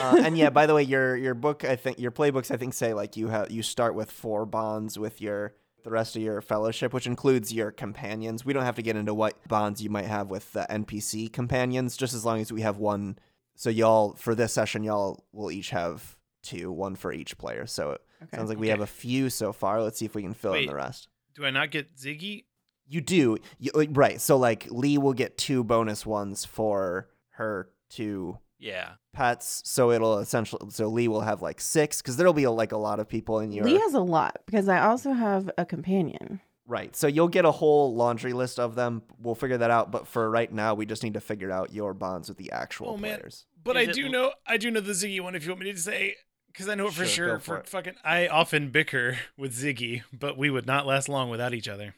Uh, 0.00 0.22
and 0.24 0.36
yeah, 0.36 0.50
by 0.50 0.66
the 0.66 0.74
way, 0.74 0.82
your 0.82 1.16
your 1.16 1.34
book, 1.34 1.64
I 1.64 1.76
think 1.76 1.98
your 1.98 2.10
playbooks, 2.10 2.50
I 2.50 2.56
think 2.56 2.74
say 2.74 2.94
like 2.94 3.16
you 3.16 3.28
have 3.28 3.50
you 3.50 3.62
start 3.62 3.94
with 3.94 4.10
four 4.10 4.46
bonds 4.46 4.98
with 4.98 5.20
your 5.20 5.54
the 5.84 5.90
rest 5.90 6.16
of 6.16 6.22
your 6.22 6.40
fellowship, 6.40 6.92
which 6.92 7.06
includes 7.06 7.52
your 7.52 7.70
companions. 7.70 8.44
We 8.44 8.52
don't 8.52 8.64
have 8.64 8.76
to 8.76 8.82
get 8.82 8.96
into 8.96 9.14
what 9.14 9.36
bonds 9.48 9.82
you 9.82 9.90
might 9.90 10.06
have 10.06 10.30
with 10.30 10.52
the 10.52 10.66
NPC 10.70 11.32
companions, 11.32 11.96
just 11.96 12.14
as 12.14 12.24
long 12.24 12.40
as 12.40 12.52
we 12.52 12.60
have 12.62 12.78
one. 12.78 13.18
So 13.54 13.70
y'all 13.70 14.14
for 14.14 14.34
this 14.34 14.52
session, 14.52 14.82
y'all 14.84 15.24
will 15.32 15.50
each 15.50 15.70
have 15.70 16.16
two, 16.42 16.70
one 16.72 16.96
for 16.96 17.12
each 17.12 17.36
player. 17.38 17.66
So 17.66 17.92
it 17.92 18.00
Okay. 18.24 18.36
sounds 18.36 18.48
like 18.48 18.58
we 18.58 18.66
Okay. 18.66 18.70
have 18.70 18.80
a 18.80 18.86
few 18.86 19.30
so 19.30 19.52
far. 19.52 19.82
Let's 19.82 19.98
see 19.98 20.04
if 20.06 20.14
we 20.14 20.22
can 20.22 20.34
fill 20.34 20.54
in 20.54 20.66
the 20.66 20.74
rest. 20.74 21.08
Do 21.34 21.44
I 21.44 21.50
not 21.50 21.70
get 21.70 21.96
Ziggy? 21.96 22.44
You 22.86 23.00
do, 23.00 23.38
you, 23.58 23.70
uh, 23.74 23.84
right? 23.90 24.20
So 24.20 24.36
like 24.36 24.66
Lee 24.70 24.98
will 24.98 25.12
get 25.14 25.38
two 25.38 25.64
bonus 25.64 26.04
ones 26.06 26.44
for 26.44 27.08
her 27.30 27.70
two 27.88 28.38
Yeah. 28.62 28.92
pets, 29.12 29.60
so 29.64 29.90
it'll 29.90 30.18
essentially 30.20 30.70
so 30.70 30.86
Lee 30.88 31.08
will 31.08 31.20
have 31.22 31.42
like 31.42 31.60
six 31.60 32.00
because 32.00 32.16
there'll 32.16 32.32
be 32.32 32.46
like 32.46 32.72
a 32.72 32.76
lot 32.78 33.00
of 33.00 33.08
people 33.08 33.40
in 33.40 33.50
your 33.52 33.64
Lee 33.64 33.78
has 33.80 33.92
a 33.94 34.00
lot 34.00 34.38
because 34.46 34.68
I 34.68 34.80
also 34.80 35.12
have 35.12 35.50
a 35.58 35.64
companion. 35.66 36.40
right. 36.66 36.94
So 36.96 37.06
you'll 37.08 37.28
get 37.28 37.44
a 37.44 37.50
whole 37.50 37.94
laundry 37.94 38.32
list 38.32 38.58
of 38.60 38.74
them. 38.76 39.02
We'll 39.20 39.34
figure 39.34 39.58
that 39.58 39.70
out. 39.72 39.90
But 39.90 40.06
for 40.06 40.30
right 40.30 40.50
now, 40.52 40.74
we 40.74 40.86
just 40.86 41.02
need 41.02 41.14
to 41.14 41.20
figure 41.20 41.50
out 41.50 41.72
your 41.74 41.92
bonds 41.92 42.28
with 42.28 42.38
the 42.38 42.52
actual 42.52 42.90
Oh, 42.90 42.96
man. 42.96 43.18
players. 43.18 43.46
But 43.64 43.76
Is 43.76 43.88
I 43.88 43.90
it 43.90 43.94
do 43.94 44.08
know 44.08 44.32
I 44.46 44.56
do 44.56 44.70
know 44.70 44.80
the 44.80 44.92
Ziggy 44.92 45.20
one 45.20 45.34
if 45.34 45.44
you 45.44 45.50
want 45.50 45.62
me 45.64 45.72
to 45.72 45.78
say 45.78 46.14
because 46.46 46.68
I 46.68 46.74
know 46.76 46.86
it 46.86 46.92
for 46.92 47.04
Sure, 47.06 47.28
sure. 47.30 47.38
for 47.40 47.44
For 47.44 47.58
it. 47.58 47.68
fucking, 47.68 47.94
I 48.04 48.28
often 48.28 48.70
bicker 48.70 49.18
with 49.36 49.52
Ziggy, 49.54 50.02
but 50.12 50.38
we 50.38 50.50
would 50.50 50.66
not 50.66 50.86
last 50.86 51.08
long 51.08 51.30
without 51.30 51.52
each 51.54 51.68
other. 51.68 51.94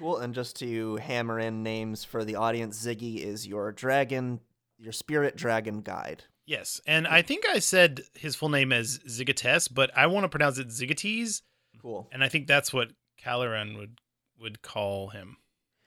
Cool. 0.00 0.16
And 0.18 0.34
just 0.34 0.56
to 0.56 0.96
hammer 0.96 1.38
in 1.38 1.62
names 1.62 2.02
for 2.04 2.24
the 2.24 2.34
audience, 2.34 2.84
Ziggy 2.84 3.18
is 3.18 3.46
your 3.46 3.70
dragon, 3.72 4.40
your 4.78 4.92
spirit 4.92 5.36
dragon 5.36 5.80
guide. 5.82 6.24
Yes, 6.46 6.80
and 6.86 7.06
I 7.06 7.20
think 7.22 7.46
I 7.48 7.58
said 7.58 8.02
his 8.14 8.34
full 8.36 8.48
name 8.48 8.72
as 8.72 8.98
Zigates, 9.00 9.68
but 9.72 9.90
I 9.96 10.06
want 10.06 10.24
to 10.24 10.28
pronounce 10.28 10.56
it 10.58 10.68
Zigates, 10.68 11.42
Cool. 11.82 12.08
and 12.10 12.24
I 12.24 12.28
think 12.28 12.46
that's 12.46 12.72
what 12.72 12.90
Kalarin 13.22 13.76
would 13.76 13.98
would 14.40 14.62
call 14.62 15.08
him. 15.08 15.36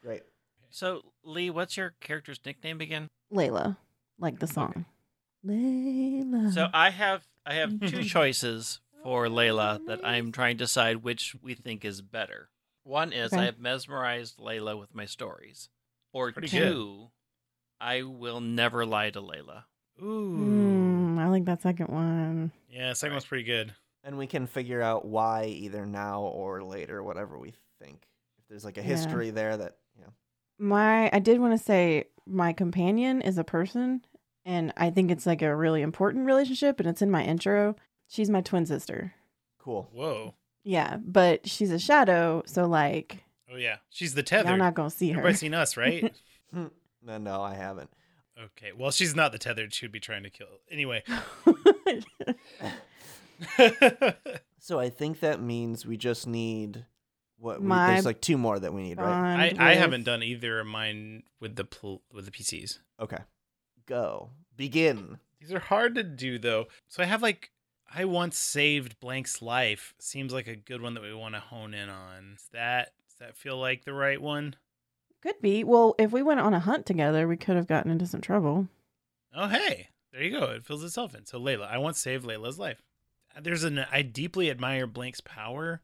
Great. 0.03 0.21
So 0.69 1.01
Lee, 1.23 1.49
what's 1.49 1.77
your 1.77 1.95
character's 2.01 2.39
nickname 2.45 2.79
again? 2.81 3.07
Layla, 3.33 3.77
like 4.19 4.39
the 4.39 4.47
song. 4.47 4.85
Layla. 5.45 6.53
So 6.53 6.67
I 6.73 6.89
have 6.89 7.23
I 7.45 7.55
have 7.55 7.79
two 7.79 8.03
choices 8.17 8.79
for 9.03 9.25
Layla 9.27 9.85
that 9.87 10.05
I'm 10.05 10.31
trying 10.31 10.57
to 10.57 10.63
decide 10.65 10.97
which 10.97 11.35
we 11.41 11.53
think 11.55 11.83
is 11.83 12.01
better. 12.01 12.49
One 12.83 13.13
is 13.13 13.31
Okay. 13.33 13.41
I 13.41 13.45
have 13.45 13.59
mesmerized 13.59 14.37
Layla 14.37 14.77
with 14.79 14.93
my 14.93 15.05
stories. 15.05 15.69
Or 16.13 16.31
Pretty 16.31 16.49
two, 16.49 17.09
I 17.81 18.03
will 18.03 18.39
never 18.41 18.85
lie 18.85 19.09
to 19.09 19.21
Layla. 19.21 19.63
Ooh, 20.01 20.37
Mm, 20.37 21.19
I 21.19 21.27
like 21.29 21.45
that 21.45 21.61
second 21.61 21.87
one. 21.89 22.51
yeah, 22.69 22.93
second 22.93 23.13
one's 23.13 23.25
pretty 23.25 23.43
good. 23.43 23.73
And 24.03 24.17
we 24.17 24.25
can 24.27 24.47
figure 24.47 24.81
out 24.81 25.05
why 25.05 25.45
either 25.45 25.85
now 25.85 26.21
or 26.21 26.63
later, 26.63 27.03
whatever 27.03 27.37
we 27.37 27.53
think. 27.79 28.07
If 28.39 28.47
there's 28.49 28.65
like 28.65 28.77
a 28.77 28.81
Yeah. 28.81 28.87
history 28.87 29.29
there 29.29 29.57
that, 29.57 29.77
yeah. 29.99 30.07
My, 30.57 31.09
I 31.13 31.19
did 31.19 31.39
want 31.39 31.57
to 31.57 31.63
say 31.63 32.05
my 32.25 32.53
companion 32.53 33.21
is 33.21 33.37
a 33.37 33.43
person, 33.43 34.03
and 34.45 34.73
I 34.77 34.89
think 34.89 35.11
it's 35.11 35.25
like 35.27 35.41
a 35.41 35.55
really 35.55 35.81
important 35.81 36.25
relationship, 36.25 36.79
and 36.79 36.87
it's 36.89 37.01
in 37.01 37.11
my 37.11 37.23
intro. 37.23 37.75
She's 38.07 38.29
my 38.29 38.41
twin 38.41 38.65
sister. 38.65 39.13
Cool. 39.59 39.87
Whoa, 39.93 40.33
Yeah, 40.63 40.97
but 40.97 41.47
she's 41.47 41.71
a 41.71 41.79
shadow, 41.79 42.41
so 42.45 42.65
like 42.67 43.23
oh 43.51 43.55
yeah, 43.57 43.77
she's 43.89 44.13
the 44.15 44.21
y'all 44.21 44.43
tethered. 44.43 44.57
not 44.59 44.73
gonna 44.73 44.89
see 44.89 45.09
her. 45.11 45.19
Everybody's 45.19 45.39
seen 45.39 45.53
us, 45.53 45.77
right? 45.77 46.11
No, 47.03 47.17
no, 47.17 47.41
I 47.41 47.53
haven't. 47.55 47.89
okay, 48.39 48.71
well 48.77 48.91
she's 48.91 49.15
not 49.15 49.31
the 49.31 49.37
tethered. 49.37 49.73
She'd 49.73 49.91
be 49.91 49.99
trying 49.99 50.23
to 50.23 50.29
kill. 50.29 50.47
Anyway, 50.69 51.03
So 54.59 54.79
I 54.79 54.89
think 54.89 55.21
that 55.21 55.41
means 55.41 55.85
we 55.87 55.97
just 55.97 56.27
need 56.27 56.85
what 57.39 57.59
we, 57.61 57.67
My 57.67 57.93
there's 57.93 58.05
like 58.05 58.21
two 58.21 58.37
more 58.37 58.59
that 58.59 58.71
we 58.73 58.83
need, 58.83 58.99
right? 58.99 59.51
I, 59.59 59.65
I 59.65 59.69
with- 59.71 59.79
haven't 59.79 60.03
done 60.03 60.21
either 60.21 60.59
of 60.59 60.67
mine 60.67 61.23
with 61.39 61.55
the 61.55 61.63
pl- 61.65 62.03
with 62.13 62.25
the 62.25 62.31
PCs. 62.31 62.77
Okay. 62.99 63.17
Go. 63.87 64.29
Begin. 64.55 65.17
These 65.39 65.51
are 65.51 65.59
hard 65.59 65.95
to 65.95 66.03
do 66.03 66.37
though. 66.37 66.67
So 66.87 67.01
I 67.01 67.07
have 67.07 67.23
like 67.23 67.49
I 67.93 68.05
once 68.05 68.37
saved 68.37 68.99
Blank's 68.99 69.41
life. 69.41 69.95
Seems 69.97 70.31
like 70.31 70.45
a 70.47 70.55
good 70.55 70.81
one 70.83 70.93
that 70.93 71.01
we 71.01 71.11
want 71.13 71.33
to 71.33 71.41
hone 71.41 71.73
in 71.73 71.89
on. 71.89 72.33
Does 72.35 72.47
that 72.53 72.93
does 73.07 73.15
that 73.19 73.35
feel 73.35 73.57
like 73.57 73.83
the 73.83 73.93
right 73.93 74.21
one? 74.21 74.55
Could 75.21 75.41
be. 75.41 75.63
Well, 75.63 75.95
if 75.99 76.11
we 76.11 76.23
went 76.23 76.39
on 76.39 76.53
a 76.53 76.59
hunt 76.59 76.85
together, 76.85 77.27
we 77.27 77.37
could 77.37 77.55
have 77.55 77.67
gotten 77.67 77.91
into 77.91 78.07
some 78.07 78.21
trouble. 78.21 78.67
Oh 79.35 79.47
hey, 79.47 79.89
there 80.11 80.23
you 80.23 80.31
go. 80.31 80.45
It 80.45 80.65
fills 80.65 80.83
itself 80.83 81.15
in. 81.15 81.25
So 81.25 81.39
Layla, 81.39 81.67
I 81.71 81.77
once 81.77 81.99
saved 81.99 82.25
Layla's 82.25 82.59
life. 82.59 82.81
There's 83.39 83.63
an 83.63 83.85
I 83.91 84.01
deeply 84.01 84.49
admire 84.49 84.87
Blank's 84.87 85.21
power. 85.21 85.81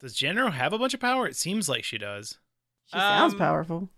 Does 0.00 0.14
Janro 0.16 0.52
have 0.52 0.72
a 0.72 0.78
bunch 0.78 0.94
of 0.94 1.00
power? 1.00 1.26
It 1.26 1.36
seems 1.36 1.68
like 1.68 1.84
she 1.84 1.96
does. 1.96 2.38
She 2.86 2.98
sounds 2.98 3.34
Um, 3.34 3.38
powerful. 3.38 3.88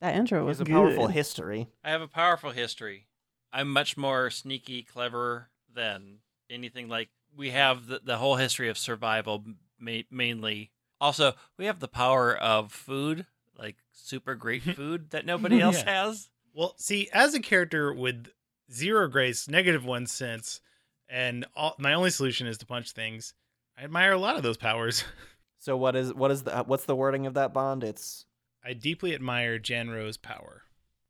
That 0.00 0.14
intro 0.16 0.44
was 0.44 0.60
a 0.60 0.64
good. 0.64 0.72
powerful 0.72 1.06
history. 1.06 1.68
I 1.84 1.90
have 1.90 2.02
a 2.02 2.08
powerful 2.08 2.50
history. 2.50 3.06
I'm 3.52 3.72
much 3.72 3.96
more 3.96 4.30
sneaky, 4.30 4.82
clever 4.82 5.48
than 5.72 6.18
anything 6.50 6.88
like 6.88 7.08
we 7.36 7.50
have 7.50 7.86
the, 7.86 8.00
the 8.04 8.18
whole 8.18 8.36
history 8.36 8.68
of 8.68 8.76
survival 8.76 9.44
ma- 9.78 10.02
mainly. 10.10 10.70
Also, 11.00 11.32
we 11.56 11.64
have 11.66 11.78
the 11.80 11.88
power 11.88 12.36
of 12.36 12.72
food, 12.72 13.24
like 13.58 13.76
super 13.92 14.34
great 14.34 14.62
food 14.76 15.10
that 15.10 15.26
nobody 15.26 15.60
else 15.60 15.82
Yeah. 15.84 15.90
has. 16.04 16.28
Well, 16.54 16.74
see, 16.78 17.08
as 17.12 17.34
a 17.34 17.40
character 17.40 17.92
with 17.92 18.28
zero 18.72 19.08
grace, 19.08 19.48
negative 19.48 19.84
one 19.84 20.06
sense, 20.06 20.60
and 21.08 21.44
all, 21.54 21.74
my 21.78 21.94
only 21.94 22.10
solution 22.10 22.46
is 22.46 22.58
to 22.58 22.66
punch 22.66 22.92
things, 22.92 23.34
I 23.78 23.84
admire 23.84 24.12
a 24.12 24.18
lot 24.18 24.36
of 24.36 24.42
those 24.42 24.56
powers. 24.56 25.04
So 25.60 25.76
what 25.76 25.96
is 25.96 26.14
what 26.14 26.30
is 26.30 26.44
the 26.44 26.58
what's 26.68 26.84
the 26.84 26.94
wording 26.94 27.26
of 27.26 27.34
that 27.34 27.52
bond? 27.52 27.82
It's 27.82 28.26
I 28.64 28.74
deeply 28.74 29.12
admire 29.12 29.58
Janro's 29.58 30.16
power. 30.16 30.62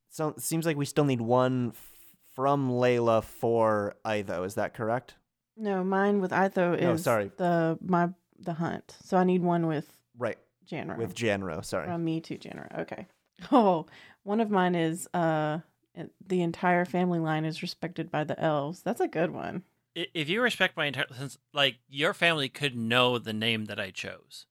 so 0.09 0.29
it 0.29 0.41
seems 0.41 0.65
like 0.65 0.79
we 0.79 0.87
still 0.87 1.05
need 1.05 1.21
one 1.21 1.73
f- 1.75 1.91
from 2.35 2.71
Layla 2.71 3.23
for 3.23 3.97
Itho. 4.07 4.47
Is 4.47 4.55
that 4.55 4.73
correct? 4.73 5.17
No, 5.55 5.85
mine 5.85 6.23
with 6.23 6.31
Itho 6.31 6.75
is 6.77 6.81
No, 6.83 6.97
sorry. 6.97 7.31
the 7.37 7.79
my 7.83 8.09
the 8.39 8.55
hunt. 8.55 8.97
So 9.05 9.19
I 9.19 9.25
need 9.25 9.43
one 9.43 9.67
with 9.67 9.87
Right. 10.17 10.39
Janro. 10.71 10.97
With 10.97 11.15
Janro. 11.15 11.65
Sorry. 11.65 11.87
From 11.87 12.05
me 12.05 12.21
too, 12.21 12.37
Janro. 12.39 12.81
Okay. 12.81 13.07
Oh, 13.53 13.87
one 14.25 14.41
of 14.41 14.51
mine 14.51 14.75
is 14.75 15.09
uh 15.15 15.61
the 16.27 16.43
entire 16.43 16.85
family 16.85 17.19
line 17.19 17.45
is 17.45 17.63
respected 17.63 18.11
by 18.11 18.23
the 18.25 18.39
elves. 18.41 18.83
That's 18.83 19.01
a 19.01 19.09
good 19.09 19.31
one. 19.31 19.63
If 19.95 20.29
you 20.29 20.43
respect 20.43 20.77
my 20.77 20.87
entire, 20.87 21.07
since 21.17 21.39
like 21.53 21.79
your 21.89 22.15
family 22.15 22.49
could 22.49 22.77
know 22.77 23.19
the 23.19 23.33
name 23.33 23.65
that 23.67 23.81
I 23.81 23.91
chose. 23.91 24.47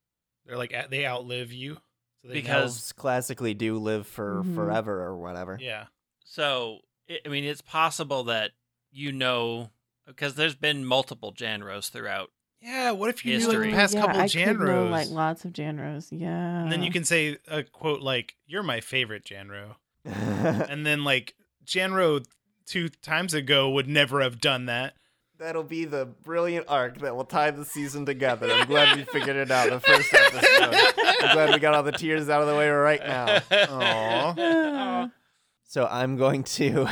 They're 0.45 0.57
like 0.57 0.73
they 0.89 1.05
outlive 1.05 1.51
you. 1.53 1.75
So 2.21 2.29
they 2.29 2.33
Because- 2.35 2.71
Elves 2.77 2.91
classically 2.93 3.53
do 3.53 3.77
live 3.77 4.07
for 4.07 4.41
Mhm. 4.43 4.55
forever 4.55 5.01
or 5.03 5.17
whatever. 5.17 5.57
yeah, 5.61 5.85
So, 6.25 6.79
I 7.09 7.19
I 7.25 7.29
mean, 7.29 7.43
it's 7.43 7.61
possible 7.61 8.23
that 8.25 8.51
you 8.91 9.11
know, 9.11 9.69
because 10.05 10.35
there's 10.35 10.55
been 10.55 10.83
multiple 10.85 11.31
Janros 11.33 11.89
throughout. 11.91 12.31
Yeah. 12.61 12.91
What 12.91 13.09
if 13.09 13.25
you 13.25 13.37
knew 13.37 13.47
like 13.47 13.47
History. 13.47 13.69
the 13.71 13.75
past 13.75 13.93
yeah, 13.93 14.01
couple 14.01 14.21
I 14.21 14.25
Janros? 14.25 14.57
could 14.57 14.59
know 14.67 14.85
like 14.87 15.09
lots 15.09 15.45
of 15.45 15.53
Janros. 15.53 16.07
Yeah. 16.11 16.61
and 16.63 16.71
then 16.71 16.83
you 16.83 16.91
can 16.91 17.03
say 17.03 17.37
a 17.47 17.63
quote 17.63 18.01
like, 18.01 18.35
"You're 18.45 18.63
my 18.63 18.81
favorite 18.81 19.23
Janro," 19.25 19.75
and 20.05 20.85
then 20.85 21.03
like 21.03 21.35
Janro 21.65 22.25
two 22.65 22.89
times 22.89 23.33
ago 23.33 23.69
would 23.71 23.87
never 23.87 24.21
have 24.21 24.39
done 24.41 24.65
that. 24.65 24.93
That'll 25.39 25.61
be 25.63 25.85
the 25.85 26.05
brilliant 26.05 26.65
arc 26.67 26.97
that 27.01 27.15
will 27.15 27.23
tie 27.23 27.51
the 27.51 27.63
season 27.63 28.07
together. 28.07 28.49
I'm 28.51 28.65
glad 28.67 28.97
we 28.97 29.03
figured 29.03 29.35
it 29.35 29.51
out 29.51 29.69
the 29.69 29.79
first 29.79 30.11
episode. 30.11 30.73
I'm 31.21 31.35
glad 31.35 31.53
we 31.53 31.59
got 31.59 31.75
all 31.75 31.83
the 31.83 31.91
tears 31.91 32.27
out 32.27 32.41
of 32.41 32.47
the 32.47 32.55
way 32.55 32.67
right 32.69 32.99
now. 33.05 33.35
Aw. 33.51 34.35
Ah. 34.37 35.09
So 35.69 35.85
I'm 35.85 36.15
going 36.15 36.43
to 36.43 36.87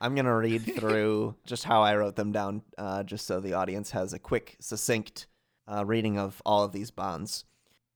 I'm 0.00 0.14
going 0.14 0.26
to 0.26 0.34
read 0.34 0.76
through 0.76 1.34
just 1.46 1.64
how 1.64 1.82
I 1.82 1.96
wrote 1.96 2.16
them 2.16 2.32
down 2.32 2.62
uh, 2.78 3.02
just 3.02 3.26
so 3.26 3.40
the 3.40 3.54
audience 3.54 3.90
has 3.92 4.12
a 4.12 4.18
quick 4.18 4.56
succinct 4.60 5.26
uh, 5.66 5.84
reading 5.84 6.18
of 6.18 6.42
all 6.44 6.64
of 6.64 6.72
these 6.72 6.90
bonds. 6.90 7.44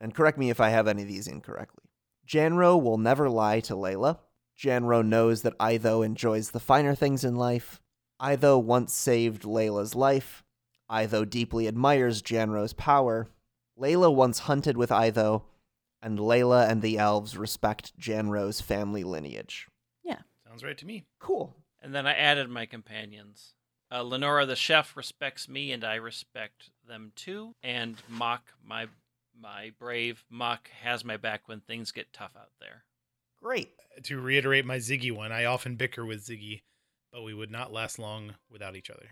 And 0.01 0.15
correct 0.15 0.39
me 0.39 0.51
if 0.51 0.61
I 0.61 0.71
have 0.71 0.89
any 0.89 1.03
of 1.03 1.09
these 1.09 1.27
incorrectly. 1.27 1.85
Janro 2.27 2.81
will 2.81 2.99
never 2.99 3.29
lie 3.29 3.61
to 3.61 3.75
Layla. 3.75 4.19
Janro 4.57 5.05
knows 5.05 5.43
that 5.43 5.59
Itho 5.59 6.05
enjoys 6.05 6.51
the 6.51 6.61
finer 6.61 6.95
things 6.95 7.25
in 7.25 7.37
life. 7.37 7.81
Itho 8.21 8.63
once 8.63 8.93
saved 8.93 9.43
Layla's 9.43 9.95
life. 9.95 10.45
Itho 10.91 11.29
deeply 11.29 11.69
admires 11.69 12.23
Janro's 12.23 12.73
power. 12.73 13.29
Layla 13.79 14.13
once 14.13 14.41
hunted 14.41 14.77
with 14.77 14.91
Itho, 14.91 15.43
and 16.03 16.19
Layla 16.19 16.69
and 16.69 16.83
the 16.83 16.99
elves 16.99 17.37
respect 17.37 17.99
Janro's 17.99 18.61
family 18.61 19.05
lineage. 19.05 19.69
Yeah. 20.03 20.21
Sounds 20.47 20.65
right 20.65 20.79
to 20.79 20.87
me. 20.87 21.05
Cool. 21.21 21.55
And 21.81 21.95
then 21.95 22.07
I 22.07 22.15
added 22.15 22.49
my 22.51 22.67
companions. 22.67 23.55
Uh, 23.91 24.03
Lenora 24.03 24.45
the 24.47 24.57
chef 24.57 24.97
respects 24.97 25.49
me, 25.49 25.73
and 25.73 25.85
I 25.85 25.95
respect 25.95 26.71
them 26.87 27.13
too. 27.15 27.55
And 27.63 27.97
Mock, 28.09 28.43
my 28.65 28.87
my 29.41 29.71
brave 29.79 30.25
Mock, 30.29 30.69
has 30.83 31.05
my 31.05 31.17
back 31.17 31.43
when 31.47 31.61
things 31.61 31.93
get 31.93 32.13
tough 32.13 32.33
out 32.37 32.51
there. 32.61 32.85
Great. 33.41 33.71
To 34.05 34.21
reiterate 34.21 34.67
my 34.67 34.79
Ziggy 34.79 35.13
one, 35.15 35.33
I 35.33 35.45
often 35.45 35.77
bicker 35.77 36.05
with 36.05 36.27
Ziggy, 36.27 36.63
but 37.13 37.23
we 37.23 37.35
would 37.35 37.51
not 37.51 37.73
last 37.73 37.99
long 37.99 38.35
without 38.51 38.77
each 38.77 38.91
other. 38.91 39.09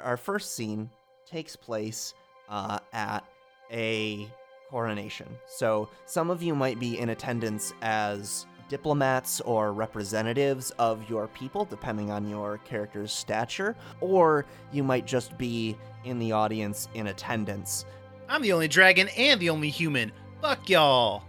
Our 0.00 0.16
first 0.16 0.54
scene 0.54 0.90
takes 1.26 1.54
place 1.56 2.14
uh, 2.48 2.78
at 2.92 3.24
a 3.70 4.28
coronation. 4.70 5.28
So 5.46 5.88
some 6.06 6.30
of 6.30 6.42
you 6.42 6.54
might 6.54 6.78
be 6.78 6.98
in 6.98 7.10
attendance 7.10 7.72
as 7.82 8.46
diplomats 8.68 9.40
or 9.42 9.72
representatives 9.72 10.70
of 10.78 11.08
your 11.08 11.26
people, 11.28 11.64
depending 11.64 12.10
on 12.10 12.28
your 12.28 12.58
character's 12.58 13.12
stature, 13.12 13.74
or 14.00 14.44
you 14.72 14.82
might 14.82 15.06
just 15.06 15.36
be 15.38 15.76
in 16.04 16.18
the 16.18 16.32
audience 16.32 16.88
in 16.94 17.06
attendance. 17.08 17.84
I'm 18.28 18.42
the 18.42 18.52
only 18.52 18.68
dragon 18.68 19.08
and 19.16 19.40
the 19.40 19.50
only 19.50 19.70
human. 19.70 20.12
Fuck 20.42 20.68
y'all. 20.68 21.24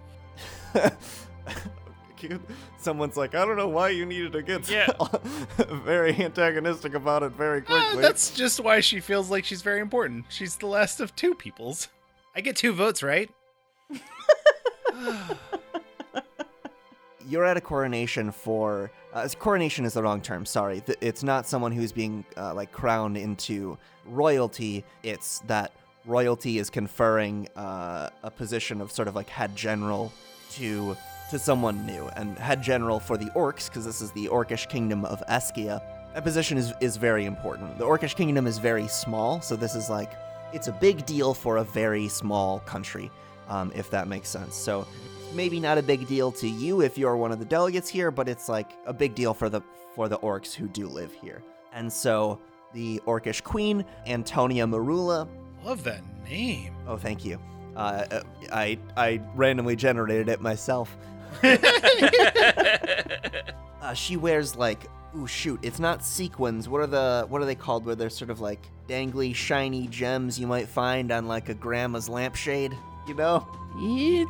Someone's 2.78 3.16
like, 3.18 3.34
I 3.36 3.46
don't 3.46 3.56
know 3.58 3.68
why 3.68 3.90
you 3.90 4.06
needed 4.06 4.34
to 4.34 4.42
get 4.42 4.70
Yeah. 4.70 4.88
very 5.58 6.14
antagonistic 6.22 6.94
about 6.94 7.24
it 7.24 7.32
very 7.32 7.64
Ah, 7.70 7.96
that's 7.98 8.32
just 8.32 8.60
why 8.60 8.82
she 8.82 9.00
feels 9.00 9.30
like 9.32 9.46
she's 9.46 9.62
very 9.62 9.80
important. 9.80 10.26
She's 10.30 10.56
the 10.58 10.68
last 10.68 11.00
of 11.00 11.16
two 11.16 11.34
peoples. 11.34 11.88
I 12.36 12.42
get 12.42 12.56
two 12.58 12.74
votes, 12.74 13.02
right? 13.02 13.30
you're 17.28 17.46
at 17.46 17.58
a 17.58 17.62
coronation 17.62 18.32
for 18.32 18.92
uh, 19.14 19.28
coronation 19.40 19.86
is 19.86 19.94
the 19.94 20.04
wrong 20.04 20.22
term 20.22 20.46
sorry. 20.46 20.84
It's 21.02 21.24
not 21.24 21.48
someone 21.48 21.72
who's 21.72 21.92
being 21.92 22.26
uh, 22.38 22.54
like 22.54 22.72
crowned 22.72 23.18
into 23.18 23.78
royalty. 24.06 24.84
It's 25.04 25.40
that 25.48 25.74
royalty 26.06 26.60
is 26.60 26.70
conferring 26.70 27.48
uh, 27.56 28.10
a 28.24 28.32
position 28.32 28.82
of 28.82 28.92
sort 28.92 29.08
of 29.08 29.16
like 29.16 29.30
head 29.30 29.56
general 29.56 30.12
to 30.52 30.96
to 31.32 31.40
someone 31.40 31.86
new. 31.86 32.08
And 32.16 32.38
head 32.38 32.62
general 32.62 33.00
for 33.00 33.18
the 33.18 33.26
orcs 33.36 33.68
because 33.68 33.86
this 33.86 34.02
is 34.02 34.12
the 34.12 34.28
orcish 34.28 34.70
kingdom 34.70 35.06
of 35.06 35.22
eskia 35.30 35.82
that 36.16 36.24
position 36.24 36.58
is, 36.58 36.74
is 36.82 36.98
very 36.98 37.26
important. 37.26 37.78
The 37.78 37.86
orcish 37.86 38.16
kingdom 38.16 38.48
is 38.48 38.58
very 38.58 38.88
small 38.88 39.42
so 39.42 39.56
this 39.56 39.76
is 39.76 39.90
like 39.90 40.14
it's 40.54 40.68
a 40.68 40.72
big 40.72 41.06
deal 41.06 41.34
for 41.34 41.58
a 41.58 41.64
very 41.64 42.08
small 42.08 42.60
country 42.62 43.12
um, 43.50 43.72
if 43.76 43.90
that 43.92 44.08
makes 44.08 44.30
sense. 44.30 44.56
So 44.56 44.88
maybe 45.34 45.60
not 45.60 45.78
a 45.78 45.84
big 45.84 46.08
deal 46.08 46.32
to 46.34 46.48
you 46.48 46.82
if 46.82 46.98
you're 46.98 47.16
one 47.16 47.32
of 47.32 47.40
the 47.40 47.46
delegates 47.46 47.90
here, 47.90 48.12
but 48.12 48.28
it's 48.28 48.50
like 48.50 48.72
a 48.86 48.94
big 48.94 49.16
deal 49.16 49.34
for 49.34 49.50
the 49.50 49.62
for 49.96 50.08
the 50.08 50.18
orcs 50.20 50.54
who 50.54 50.68
do 50.68 50.88
live 50.88 51.14
here. 51.14 51.42
And 51.74 51.92
so 51.92 52.40
the 52.74 53.02
orcish 53.06 53.44
queen, 53.44 53.86
Antonia 54.08 54.66
Marula. 54.66 55.28
Love 55.64 55.84
that 55.84 56.02
name. 56.30 56.74
Oh, 56.88 56.98
thank 56.98 57.26
you. 57.26 57.40
Uh, 57.76 58.06
uh, 58.12 58.24
I 58.52 58.80
I 58.98 59.22
randomly 59.36 59.76
generated 59.76 60.30
it 60.30 60.42
myself. 60.42 60.96
Uh, 63.82 63.94
she 63.94 64.18
wears 64.18 64.56
like 64.56 64.88
ooh 65.16 65.26
shoot, 65.26 65.60
it's 65.64 65.80
not 65.80 66.04
sequins. 66.04 66.70
What 66.70 66.82
are 66.82 66.88
the 66.88 67.26
what 67.30 67.42
are 67.42 67.46
they 67.46 67.56
called? 67.56 67.86
Where 67.86 67.96
they're 67.96 68.10
sort 68.10 68.30
of 68.30 68.40
like 68.40 68.60
dangly, 68.88 69.34
shiny 69.34 69.88
gems 69.88 70.40
you 70.40 70.48
might 70.48 70.68
find 70.68 71.12
on 71.12 71.28
like 71.28 71.50
a 71.50 71.54
grandma's 71.54 72.10
lampshade. 72.10 72.78
You 73.08 73.14
know? 73.16 73.48
Yeet. 73.78 74.28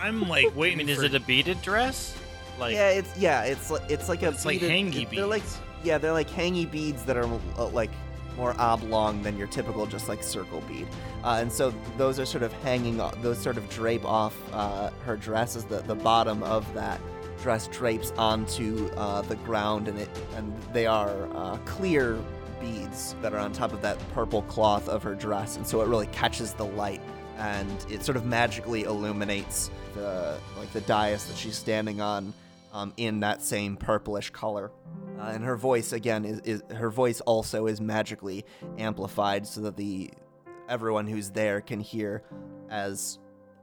I'm 0.00 0.28
like 0.28 0.44
I 0.46 0.48
waiting. 0.48 0.78
mean, 0.78 0.88
is 0.88 1.02
it 1.02 1.14
a 1.14 1.20
beaded 1.20 1.60
dress? 1.62 2.16
Like, 2.58 2.74
yeah, 2.74 2.90
it's 2.90 3.16
yeah, 3.18 3.42
it's 3.44 3.70
like 3.70 3.90
it's 3.90 4.08
like 4.08 4.22
a 4.22 4.28
It's 4.28 4.44
like 4.44 4.60
beaded- 4.60 4.92
hangy 4.92 5.10
They're 5.14 5.26
like 5.26 5.42
beads. 5.42 5.60
yeah, 5.82 5.98
they're 5.98 6.12
like 6.12 6.28
hangy 6.30 6.70
beads 6.70 7.04
that 7.04 7.16
are 7.16 7.24
uh, 7.58 7.66
like 7.68 7.90
more 8.36 8.54
oblong 8.58 9.22
than 9.22 9.36
your 9.36 9.46
typical 9.46 9.86
just 9.86 10.08
like 10.08 10.22
circle 10.22 10.60
bead. 10.62 10.86
Uh, 11.24 11.38
and 11.40 11.52
so 11.52 11.72
those 11.98 12.18
are 12.18 12.24
sort 12.26 12.42
of 12.42 12.52
hanging 12.62 13.00
off, 13.00 13.20
those 13.22 13.38
sort 13.38 13.56
of 13.58 13.68
drape 13.68 14.04
off 14.04 14.34
uh, 14.54 14.90
her 15.04 15.16
dress 15.16 15.54
as 15.56 15.64
the, 15.64 15.80
the 15.82 15.94
bottom 15.94 16.42
of 16.42 16.72
that 16.74 17.00
dress 17.42 17.66
drapes 17.68 18.12
onto 18.16 18.88
uh, 18.96 19.20
the 19.22 19.36
ground 19.36 19.88
and 19.88 19.98
it 19.98 20.08
and 20.36 20.56
they 20.72 20.86
are 20.86 21.28
uh, 21.34 21.56
clear 21.64 22.16
beads 22.60 23.16
that 23.20 23.32
are 23.34 23.38
on 23.38 23.52
top 23.52 23.72
of 23.72 23.82
that 23.82 23.98
purple 24.14 24.42
cloth 24.42 24.88
of 24.88 25.02
her 25.02 25.14
dress 25.14 25.56
and 25.56 25.66
so 25.66 25.80
it 25.82 25.88
really 25.88 26.06
catches 26.08 26.54
the 26.54 26.64
light 26.64 27.00
and 27.38 27.86
it 27.90 28.04
sort 28.04 28.16
of 28.16 28.24
magically 28.24 28.84
illuminates 28.84 29.70
the 29.94 30.38
like 30.58 30.72
the 30.72 30.80
dais 30.82 31.24
that 31.26 31.36
she's 31.36 31.56
standing 31.56 32.00
on 32.00 32.32
um, 32.72 32.92
in 32.96 33.20
that 33.20 33.42
same 33.42 33.76
purplish 33.76 34.30
color. 34.30 34.70
Uh, 35.18 35.30
and 35.34 35.44
her 35.44 35.56
voice 35.56 35.92
again 35.92 36.24
is, 36.24 36.40
is 36.40 36.62
her 36.74 36.90
voice 36.90 37.20
also 37.22 37.66
is 37.66 37.80
magically 37.80 38.44
amplified 38.78 39.46
so 39.46 39.60
that 39.60 39.76
the 39.76 40.10
everyone 40.68 41.06
who's 41.06 41.30
there 41.30 41.60
can 41.60 41.80
hear 41.80 42.22
as 42.70 43.18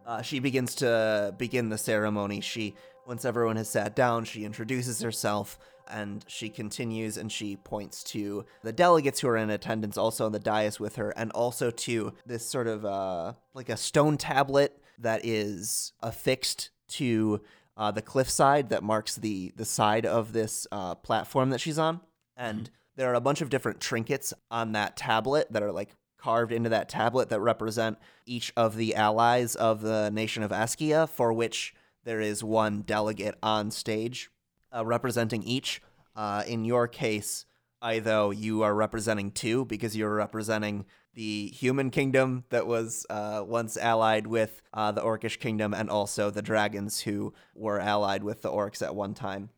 uh, 0.06 0.22
she 0.22 0.40
begins 0.40 0.76
to 0.76 1.34
begin 1.38 1.70
the 1.70 1.78
ceremony. 1.78 2.42
She 2.42 2.76
once 3.06 3.26
everyone 3.26 3.56
has 3.56 3.70
sat 3.70 3.96
down 3.96 4.24
she 4.24 4.46
introduces 4.46 5.02
herself 5.02 5.58
and 5.90 6.24
she 6.28 6.50
continues 6.50 7.18
and 7.18 7.32
she 7.32 7.56
points 7.56 8.04
to 8.04 8.46
the 8.64 8.72
delegates 8.72 9.20
who 9.20 9.28
are 9.28 9.38
in 9.38 9.50
attendance 9.50 9.98
also 9.98 10.26
on 10.26 10.32
the 10.32 10.40
dais 10.40 10.80
with 10.80 10.96
her 10.96 11.12
and 11.12 11.32
also 11.32 11.72
to 11.72 12.14
this 12.26 12.46
sort 12.46 12.68
of 12.68 12.86
uh, 12.86 13.34
like 13.54 13.70
a 13.70 13.78
stone 13.78 14.18
tablet 14.18 14.82
that 14.98 15.26
is 15.26 15.94
affixed 16.02 16.70
to 16.88 17.42
uh, 17.78 17.92
the 17.92 18.02
cliffside 18.02 18.70
that 18.70 18.84
marks 18.84 19.16
the 19.16 19.54
the 19.56 19.66
side 19.66 20.06
of 20.06 20.34
this 20.34 20.68
uh, 20.72 20.96
platform 20.96 21.50
that 21.50 21.62
she's 21.62 21.80
on. 21.80 22.02
And 22.36 22.70
there 22.96 23.10
are 23.10 23.16
a 23.16 23.22
bunch 23.22 23.42
of 23.42 23.50
different 23.50 23.80
trinkets 23.80 24.34
on 24.52 24.74
that 24.74 24.98
tablet 24.98 25.52
that 25.52 25.64
are 25.64 25.72
like 25.72 25.96
carved 26.18 26.52
into 26.52 26.70
that 26.70 26.90
tablet 26.90 27.30
that 27.30 27.40
represent 27.40 27.98
each 28.26 28.52
of 28.58 28.76
the 28.76 28.96
allies 28.96 29.56
of 29.56 29.82
the 29.82 30.10
nation 30.12 30.44
of 30.44 30.52
Askia, 30.52 31.08
for 31.08 31.32
which 31.32 31.74
there 32.04 32.20
is 32.20 32.44
one 32.44 32.82
delegate 32.82 33.36
on 33.42 33.72
stage 33.72 34.30
uh, 34.76 34.86
representing 34.86 35.44
each. 35.44 35.82
Uh, 36.16 36.44
in 36.48 36.66
your 36.66 36.88
case, 36.88 37.46
Itho, 37.84 38.36
you 38.36 38.62
are 38.64 38.76
representing 38.76 39.32
two 39.32 39.66
because 39.66 39.96
you're 39.96 40.14
representing 40.14 40.86
the 41.14 41.48
human 41.48 41.90
kingdom 41.90 42.44
that 42.50 42.68
was 42.68 43.06
uh, 43.10 43.44
once 43.46 43.78
allied 43.78 44.28
with 44.28 44.62
uh, 44.74 44.92
the 44.92 45.02
orcish 45.02 45.40
kingdom 45.40 45.74
and 45.74 45.90
also 45.90 46.30
the 46.30 46.42
dragons 46.42 47.02
who 47.02 47.34
were 47.56 47.80
allied 47.80 48.24
with 48.24 48.42
the 48.42 48.50
orcs 48.50 48.82
at 48.82 48.96
one 48.96 49.14
time. 49.14 49.50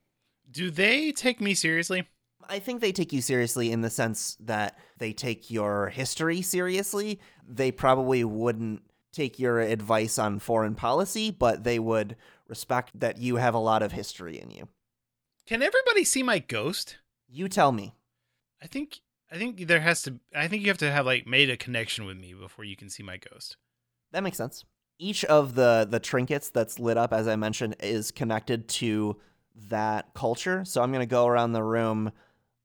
Do 0.50 0.69
they 0.71 1.12
take 1.12 1.41
me 1.41 1.54
seriously? 1.54 2.08
I 2.47 2.60
think 2.60 2.82
they 2.82 2.91
take 2.91 3.13
you 3.13 3.21
seriously 3.21 3.71
in 3.71 3.82
the 3.82 3.89
sense 3.89 4.36
that 4.39 4.78
they 4.97 5.13
take 5.13 5.52
your 5.52 5.89
history 5.89 6.41
seriously. 6.41 7.19
They 7.47 7.71
probably 7.71 8.24
wouldn't 8.24 8.82
take 9.12 9.39
your 9.39 9.60
advice 9.60 10.17
on 10.17 10.39
foreign 10.39 10.76
policy, 10.76 11.32
but 11.32 11.63
they 11.63 11.80
would 11.80 12.15
respect 12.47 13.00
that 13.00 13.17
you 13.17 13.38
have 13.38 13.54
a 13.54 13.60
lot 13.60 13.84
of 13.84 13.91
history 13.91 14.39
in 14.39 14.52
you. 14.52 14.67
Can 15.47 15.62
everybody 15.62 16.04
see 16.04 16.23
my 16.23 16.39
ghost? 16.39 16.97
You 17.27 17.49
tell 17.49 17.71
me. 17.71 17.95
I 18.62 18.67
think 18.67 19.01
I 19.32 19.38
think 19.38 19.67
there 19.67 19.80
has 19.80 20.01
to 20.04 20.19
I 20.36 20.47
think 20.47 20.62
you 20.62 20.69
have 20.69 20.77
to 20.80 20.91
have 20.91 21.06
like 21.06 21.25
made 21.25 21.49
a 21.49 21.58
connection 21.58 22.06
with 22.06 22.17
me 22.17 22.34
before 22.34 22.65
you 22.65 22.75
can 22.75 22.89
see 22.89 23.04
my 23.04 23.17
ghost. 23.17 23.58
That 24.12 24.23
makes 24.23 24.38
sense. 24.38 24.65
Each 24.99 25.25
of 25.25 25.56
the 25.56 25.88
the 25.89 25.99
trinkets 25.99 26.49
that's 26.49 26.80
lit 26.80 26.97
up, 26.97 27.13
as 27.13 27.27
I 27.27 27.36
mentioned, 27.36 27.75
is 27.80 28.12
connected 28.12 28.67
to 28.69 29.17
that 29.69 30.13
culture. 30.13 30.63
So 30.65 30.82
I'm 30.82 30.91
gonna 30.91 31.06
go 31.06 31.25
around 31.25 31.54
the 31.54 31.63
room 31.63 32.12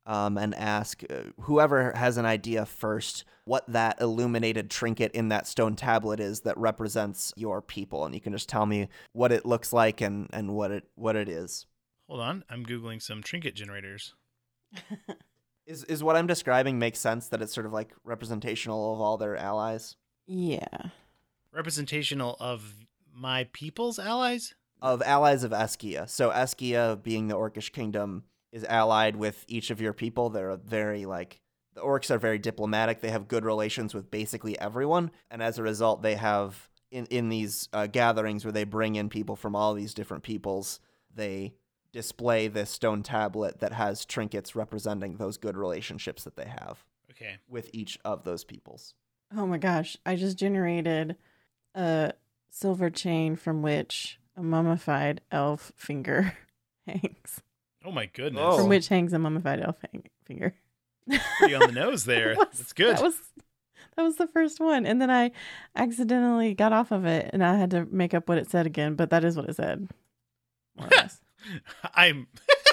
um, 0.07 0.39
and 0.39 0.55
ask 0.55 1.03
uh, 1.11 1.31
whoever 1.41 1.93
has 1.93 2.17
an 2.17 2.27
idea 2.27 2.65
first 2.65 3.25
what 3.45 3.65
that 3.69 4.01
illuminated 4.01 4.71
trinket 4.71 5.13
in 5.13 5.29
that 5.29 5.47
stone 5.47 5.77
tablet 5.77 6.21
is 6.21 6.41
that 6.41 6.59
represents 6.59 7.33
your 7.37 7.63
people, 7.63 8.05
and 8.05 8.15
you 8.15 8.21
can 8.21 8.33
just 8.33 8.49
tell 8.49 8.67
me 8.67 8.89
what 9.13 9.33
it 9.33 9.47
looks 9.47 9.73
like 9.73 10.01
and 10.01 10.29
and 10.33 10.55
what 10.55 10.71
it 10.71 10.85
what 10.95 11.17
it 11.17 11.29
is. 11.29 11.67
Hold 12.09 12.21
on, 12.21 12.45
I'm 12.49 12.65
googling 12.65 13.03
some 13.03 13.23
trinket 13.23 13.55
generators. 13.55 14.15
Is 15.67 15.83
is 15.85 16.05
what 16.05 16.15
I'm 16.15 16.29
describing 16.29 16.79
make 16.79 16.95
sense 16.95 17.27
that 17.29 17.43
it's 17.43 17.53
sort 17.53 17.67
of 17.67 17.73
like 17.73 17.93
representational 18.05 18.95
of 18.95 19.01
all 19.01 19.17
their 19.17 19.37
allies 19.37 19.97
Yeah. 20.27 20.91
Representational 21.53 22.37
of 22.39 22.75
my 23.13 23.49
people's 23.53 23.99
allies. 23.99 24.55
of 24.81 25.03
allies 25.03 25.43
of 25.43 25.51
Eskia. 25.53 26.09
So 26.09 26.31
Eskia, 26.31 27.03
being 27.03 27.27
the 27.27 27.35
Orcish 27.35 27.73
kingdom, 27.73 28.25
is 28.53 28.65
allied 28.65 29.17
with 29.17 29.45
each 29.49 29.71
of 29.71 29.81
your 29.81 29.93
people. 29.93 30.31
They're 30.31 30.57
very 30.57 31.05
like 31.05 31.41
the 31.75 31.81
orcs 31.81 32.11
are 32.13 32.19
very 32.19 32.39
diplomatic. 32.39 33.01
They 33.01 33.11
have 33.11 33.27
good 33.27 33.45
relations 33.45 33.93
with 33.93 34.09
basically 34.11 34.57
everyone, 34.61 35.11
and 35.33 35.43
as 35.43 35.59
a 35.59 35.63
result, 35.65 36.01
they 36.03 36.15
have 36.15 36.69
in 36.93 37.07
in 37.07 37.29
these 37.29 37.69
uh, 37.73 37.87
gatherings 37.89 38.45
where 38.45 38.53
they 38.53 38.65
bring 38.65 38.95
in 38.95 39.09
people 39.09 39.35
from 39.35 39.57
all 39.57 39.75
these 39.75 39.95
different 39.95 40.23
peoples. 40.23 40.79
They 41.13 41.55
display 41.93 42.49
this 42.49 42.71
stone 42.71 43.03
tablet 43.03 43.61
that 43.61 43.73
has 43.73 44.05
trinkets 44.05 44.55
representing 44.55 45.17
those 45.17 45.37
good 45.37 45.57
relationships 45.57 46.25
that 46.25 46.37
they 46.37 46.47
have 46.47 46.85
Okay. 47.11 47.37
with 47.49 47.71
each 47.73 47.99
of 48.05 48.25
those 48.25 48.45
peoples. 48.45 48.95
Oh 49.37 49.47
my 49.47 49.59
gosh. 49.59 49.97
I 50.05 50.17
just 50.17 50.39
generated 50.39 51.17
a 51.75 52.13
silver 52.51 52.91
chain 52.91 53.37
from 53.37 53.63
which 53.63 54.19
a 54.37 54.43
mummified 54.43 55.21
elf 55.33 55.73
finger 55.77 56.35
hangs. 56.87 57.41
Oh 57.85 57.91
my 57.93 58.07
goodness. 58.07 58.43
Oh. 58.45 58.59
From 58.59 58.69
which 58.69 58.89
hangs 58.89 59.13
a 59.13 59.19
mummified 59.19 59.61
elf 59.61 59.77
hang- 59.93 60.09
finger. 60.25 60.55
Pretty 61.39 61.55
on 61.55 61.61
the 61.69 61.73
nose 61.73 62.05
there. 62.07 62.35
That 62.35 62.51
was- 62.51 62.59
That's 62.59 62.73
good. 62.73 62.97
That 62.97 63.03
was 63.03 63.19
that 63.97 64.03
was 64.03 64.17
the 64.17 64.27
first 64.27 64.61
one. 64.61 64.85
And 64.85 65.01
then 65.01 65.11
I 65.11 65.31
accidentally 65.75 66.53
got 66.53 66.73
off 66.75 66.93
of 66.93 67.07
it 67.07 67.31
and 67.33 67.43
I 67.43 67.57
had 67.57 67.71
to 67.71 67.87
make 67.87 68.13
up 68.13 68.29
what 68.29 68.37
it 68.39 68.51
said 68.51 68.67
again, 68.67 68.95
but 68.95 69.09
that 69.11 69.25
is 69.25 69.37
what 69.37 69.49
it 69.49 69.57
said. 69.57 69.89
More 71.49 71.57
or 71.57 71.61
less. 71.85 71.91
I'm 71.95 72.27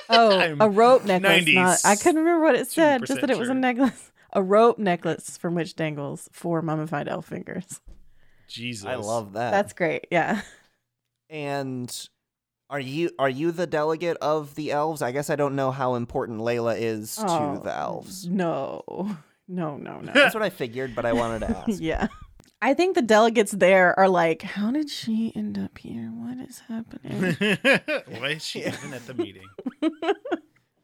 Oh, 0.09 0.39
I'm 0.39 0.61
a 0.61 0.69
rope 0.69 1.05
necklace. 1.05 1.47
Not, 1.47 1.79
I 1.85 1.95
couldn't 1.95 2.17
remember 2.23 2.43
what 2.43 2.55
it 2.55 2.67
said, 2.67 3.05
just 3.05 3.21
that 3.21 3.29
it 3.29 3.37
was 3.37 3.49
a 3.49 3.53
necklace. 3.53 4.11
A 4.33 4.41
rope 4.41 4.79
necklace 4.79 5.37
from 5.37 5.53
which 5.55 5.75
dangles 5.75 6.27
four 6.33 6.61
mummified 6.61 7.07
elf 7.07 7.25
fingers. 7.27 7.79
Jesus. 8.47 8.85
I 8.85 8.95
love 8.95 9.33
that. 9.33 9.51
That's 9.51 9.73
great. 9.73 10.07
Yeah. 10.11 10.41
And 11.29 12.09
are 12.69 12.79
you 12.79 13.11
are 13.19 13.29
you 13.29 13.51
the 13.51 13.67
delegate 13.67 14.17
of 14.17 14.55
the 14.55 14.71
elves? 14.71 15.01
I 15.01 15.11
guess 15.11 15.29
I 15.29 15.35
don't 15.35 15.55
know 15.55 15.71
how 15.71 15.95
important 15.95 16.39
Layla 16.39 16.75
is 16.79 17.17
Oh, 17.21 17.55
to 17.57 17.63
the 17.63 17.75
elves. 17.75 18.27
No. 18.27 18.83
No, 19.47 19.77
no, 19.77 19.99
no. 19.99 20.11
That's 20.13 20.33
what 20.33 20.43
I 20.43 20.49
figured, 20.49 20.95
but 20.95 21.05
I 21.05 21.13
wanted 21.13 21.39
to 21.39 21.57
ask. 21.67 21.81
yeah. 21.81 22.07
I 22.63 22.73
think 22.73 22.95
the 22.95 23.01
delegates 23.01 23.51
there 23.51 23.97
are 23.99 24.07
like, 24.07 24.41
how 24.41 24.71
did 24.71 24.89
she 24.89 25.33
end 25.35 25.59
up 25.59 25.77
here? 25.77 26.09
What 26.13 26.37
is 26.47 26.59
happening? 26.59 27.35
Why 28.21 28.29
is 28.29 28.45
she 28.45 28.59
even 28.59 28.93
at 28.93 29.05
the 29.05 29.13
meeting? 29.13 29.47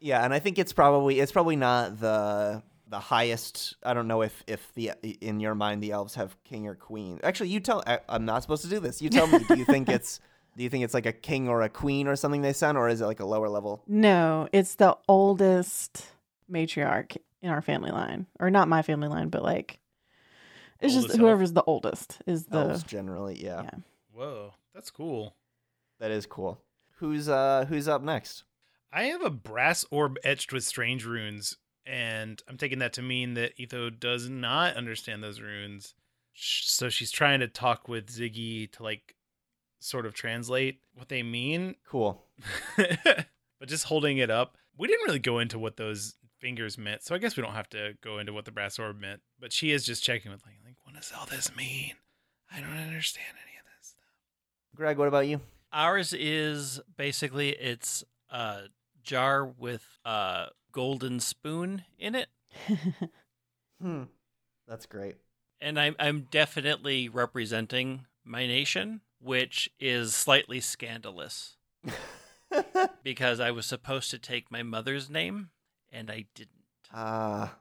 Yeah, 0.02 0.24
and 0.24 0.34
I 0.34 0.39
think 0.39 0.58
it's 0.58 0.72
probably 0.72 1.20
it's 1.20 1.34
probably 1.34 1.58
not 1.58 2.00
the 2.00 2.63
the 2.88 3.00
highest. 3.00 3.76
I 3.84 3.94
don't 3.94 4.08
know 4.08 4.22
if 4.22 4.44
if 4.48 4.74
the 4.74 4.94
in 5.20 5.42
your 5.42 5.56
mind 5.56 5.84
the 5.84 5.92
elves 5.92 6.15
have 6.15 6.42
king 6.46 6.68
or 6.68 6.76
queen. 6.76 7.20
Actually, 7.22 7.50
you 7.50 7.60
tell. 7.60 7.84
I, 7.86 8.00
I'm 8.08 8.24
not 8.24 8.42
supposed 8.42 8.63
to 8.63 8.70
do 8.70 8.80
this. 8.80 9.02
You 9.02 9.10
tell 9.10 9.28
me. 9.28 9.39
do 9.39 9.58
you 9.58 9.65
think 9.65 9.89
it's 9.98 10.22
do 10.56 10.63
you 10.63 10.70
think 10.70 10.86
it's 10.86 10.94
like 10.94 11.06
a 11.06 11.12
king 11.12 11.50
or 11.50 11.63
a 11.63 11.68
queen 11.70 12.08
or 12.08 12.15
something 12.15 12.42
they 12.42 12.54
send, 12.54 12.78
or 12.78 12.88
is 12.88 13.02
it 13.02 13.08
like 13.08 13.20
a 13.20 13.26
lower 13.26 13.50
level? 13.50 13.84
no, 13.88 14.48
it's 14.54 14.76
the 14.76 14.96
oldest 15.10 16.06
matriarch 16.50 17.18
in 17.42 17.50
our 17.50 17.62
family 17.62 17.92
line. 17.92 18.26
Or 18.39 18.50
not 18.50 18.70
my 18.70 18.82
family 18.82 19.10
line, 19.10 19.28
but 19.28 19.44
like 19.44 19.80
it's 20.82 20.94
just 20.94 21.06
Oldest 21.06 21.20
elf? 21.20 21.20
whoever's 21.20 21.54
the 21.54 21.63
oldest 21.63 22.22
is 22.26 22.46
the 22.46 22.58
Elves 22.60 22.84
generally, 22.84 23.44
yeah, 23.44 23.63
yeah. 23.63 23.80
Whoa, 24.13 24.54
that's 24.74 24.92
cool. 24.92 25.36
that 26.00 26.12
is 26.12 26.26
cool. 26.26 26.60
Who's 26.98 27.30
uh 27.30 27.65
who's 27.70 27.88
up 27.88 28.02
next? 28.02 28.44
I 28.92 29.04
have 29.04 29.24
a 29.24 29.30
brass 29.30 29.86
orb 29.92 30.18
etched 30.24 30.52
with 30.52 30.63
strange 30.63 31.06
runes, 31.06 31.58
and 31.86 32.42
I'm 32.48 32.58
taking 32.58 32.80
that 32.80 32.94
to 32.94 33.02
mean 33.02 33.36
that 33.36 33.54
Etho 33.60 33.89
does 33.89 34.30
not 34.30 34.76
understand 34.76 35.24
those 35.24 35.42
runes. 35.42 35.94
So 36.34 36.89
she's 36.89 37.12
trying 37.12 37.42
to 37.42 37.48
talk 37.48 37.88
with 37.88 38.08
Ziggy 38.08 38.72
to 38.74 38.84
like 38.84 39.15
sort 39.80 40.06
of 40.06 40.13
translate 40.13 40.80
what 40.94 41.10
they 41.10 41.24
mean. 41.24 41.76
Cool. 41.88 42.24
but 42.78 43.68
just 43.68 43.86
holding 43.86 44.18
it 44.18 44.30
up, 44.32 44.58
we 44.78 44.88
didn't 44.88 45.06
really 45.06 45.20
go 45.20 45.39
into 45.39 45.60
what 45.60 45.78
those 45.78 46.15
fingers 46.39 46.78
meant, 46.78 47.04
so 47.04 47.13
I 47.15 47.17
guess 47.17 47.36
we 47.38 47.43
don't 47.43 47.54
have 47.54 47.69
to 47.69 47.93
go 48.02 48.17
into 48.19 48.34
what 48.34 48.45
the 48.45 48.52
brass 48.52 48.80
orb 48.80 48.99
meant. 48.99 49.21
But 49.39 49.54
she 49.54 49.71
is 49.71 49.86
just 49.86 50.04
checking 50.04 50.32
with 50.32 50.41
like, 50.45 50.56
like 50.65 50.75
what 50.84 50.95
does 50.95 51.12
all 51.17 51.25
this 51.25 51.56
mean? 51.56 51.93
I 52.52 52.60
don't 52.60 52.69
understand 52.78 53.28
any 53.45 53.58
of 53.58 53.65
this 53.78 53.89
stuff. 53.89 54.06
Greg, 54.75 54.97
what 54.97 55.08
about 55.08 55.28
you? 55.28 55.41
Ours 55.71 56.13
is 56.17 56.80
basically 56.97 57.49
it's 57.49 58.04
a 58.32 58.63
jar 59.04 59.45
with 59.45 59.97
a 60.06 60.47
golden 60.71 61.19
spoon 61.19 61.84
in 61.97 62.15
it, 62.15 62.28
Hmm. 63.82 64.04
That's 64.67 64.86
great. 64.86 65.15
and 65.62 65.80
I'm 65.80 65.95
I'm 65.99 66.28
definitely 66.32 67.08
representing 67.10 68.06
my 68.25 68.45
nation, 68.47 69.02
which 69.21 69.69
is 69.80 70.13
slightly 70.15 70.60
scandalous 70.60 71.56
because 73.04 73.39
I 73.39 73.52
was 73.52 73.65
supposed 73.65 74.10
to 74.12 74.19
take 74.19 74.52
my 74.52 74.63
mother's 74.63 75.10
name 75.10 75.49
and 75.91 76.10
I 76.10 76.25
didn't. 76.36 76.52
Ah. 76.93 77.56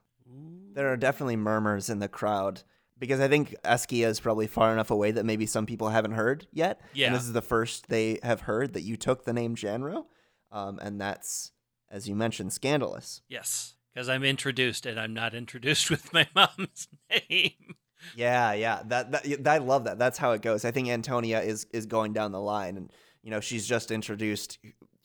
There 0.74 0.92
are 0.92 0.96
definitely 0.96 1.36
murmurs 1.36 1.88
in 1.88 2.00
the 2.00 2.08
crowd 2.08 2.62
because 2.98 3.20
I 3.20 3.28
think 3.28 3.54
Eskia 3.64 4.08
is 4.08 4.20
probably 4.20 4.46
far 4.46 4.72
enough 4.72 4.90
away 4.90 5.10
that 5.12 5.24
maybe 5.24 5.46
some 5.46 5.66
people 5.66 5.88
haven't 5.88 6.12
heard 6.12 6.46
yet. 6.52 6.80
Yeah. 6.92 7.06
And 7.06 7.16
this 7.16 7.22
is 7.22 7.32
the 7.32 7.42
first 7.42 7.88
they 7.88 8.18
have 8.22 8.42
heard 8.42 8.74
that 8.74 8.82
you 8.82 8.96
took 8.96 9.24
the 9.24 9.32
name 9.32 9.56
Janro. 9.56 10.04
Um, 10.50 10.78
and 10.80 11.00
that's, 11.00 11.52
as 11.90 12.08
you 12.08 12.14
mentioned, 12.14 12.52
scandalous. 12.52 13.22
Yes, 13.28 13.74
because 13.94 14.08
I'm 14.08 14.24
introduced 14.24 14.86
and 14.86 14.98
I'm 14.98 15.14
not 15.14 15.34
introduced 15.34 15.90
with 15.90 16.12
my 16.12 16.26
mom's 16.34 16.88
name. 17.10 17.74
Yeah, 18.14 18.52
yeah. 18.52 18.82
That, 18.86 19.12
that 19.12 19.48
I 19.48 19.58
love 19.58 19.84
that. 19.84 19.98
That's 19.98 20.18
how 20.18 20.32
it 20.32 20.42
goes. 20.42 20.64
I 20.64 20.70
think 20.70 20.88
Antonia 20.88 21.40
is 21.40 21.66
is 21.72 21.86
going 21.86 22.12
down 22.12 22.32
the 22.32 22.40
line 22.40 22.76
and 22.76 22.92
you 23.22 23.30
know, 23.30 23.40
she's 23.40 23.66
just 23.66 23.90
introduced 23.90 24.58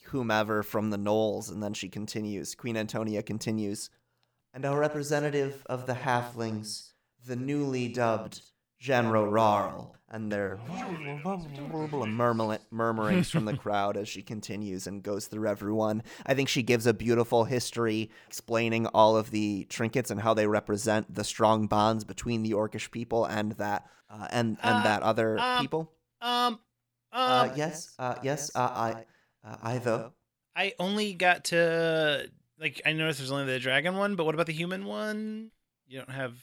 whomever 0.06 0.64
from 0.64 0.90
the 0.90 0.98
Knolls 0.98 1.50
and 1.50 1.62
then 1.62 1.74
she 1.74 1.90
continues. 1.90 2.56
Queen 2.56 2.78
Antonia 2.78 3.24
continues. 3.24 3.90
And 4.54 4.66
our 4.66 4.80
representative 4.80 5.64
of 5.66 5.88
the 5.88 5.94
halflings, 5.94 6.94
the 7.26 7.36
newly 7.36 7.88
dubbed 7.88 8.42
General 8.80 9.26
Rawl. 9.32 9.92
And 10.10 10.32
they're 10.32 10.60
murmur- 12.06 12.60
murmurings 12.70 13.32
from 13.32 13.46
the 13.46 13.58
crowd 13.64 13.98
as 13.98 14.08
she 14.08 14.22
continues 14.22 14.86
and 14.86 15.02
goes 15.02 15.26
through 15.28 15.48
everyone. 15.48 16.04
I 16.26 16.36
think 16.36 16.50
she 16.50 16.62
gives 16.62 16.86
a 16.86 16.94
beautiful 16.94 17.46
history 17.46 18.12
explaining 18.28 18.86
all 18.88 19.18
of 19.18 19.32
the 19.32 19.66
trinkets 19.70 20.12
and 20.12 20.22
how 20.22 20.34
they 20.36 20.46
represent 20.46 21.14
the 21.14 21.24
strong 21.24 21.66
bonds 21.68 22.04
between 22.04 22.44
the 22.44 22.52
Orcish 22.52 22.92
people 22.92 23.26
and 23.26 23.54
that 23.54 23.88
uh, 24.10 24.28
and 24.30 24.58
and 24.62 24.80
Uh, 24.80 24.84
that 24.84 25.02
other 25.02 25.40
um, 25.40 25.62
people. 25.62 25.92
Um, 26.22 26.60
Uh, 27.12 27.48
um, 27.50 27.58
yes, 27.58 27.96
uh, 28.00 28.16
yes, 28.24 28.52
uh, 28.56 28.60
I, 28.60 29.06
uh, 29.44 29.58
I. 29.62 30.10
I 30.56 30.74
only 30.80 31.14
got 31.14 31.46
to 31.46 32.30
like 32.60 32.82
I 32.86 32.94
noticed 32.94 33.20
there's 33.20 33.32
only 33.32 33.46
the 33.46 33.60
dragon 33.60 33.98
one, 33.98 34.16
but 34.16 34.26
what 34.26 34.36
about 34.36 34.46
the 34.46 34.54
human 34.54 34.86
one? 34.86 35.52
You 35.88 36.00
don't 36.00 36.12
have 36.12 36.34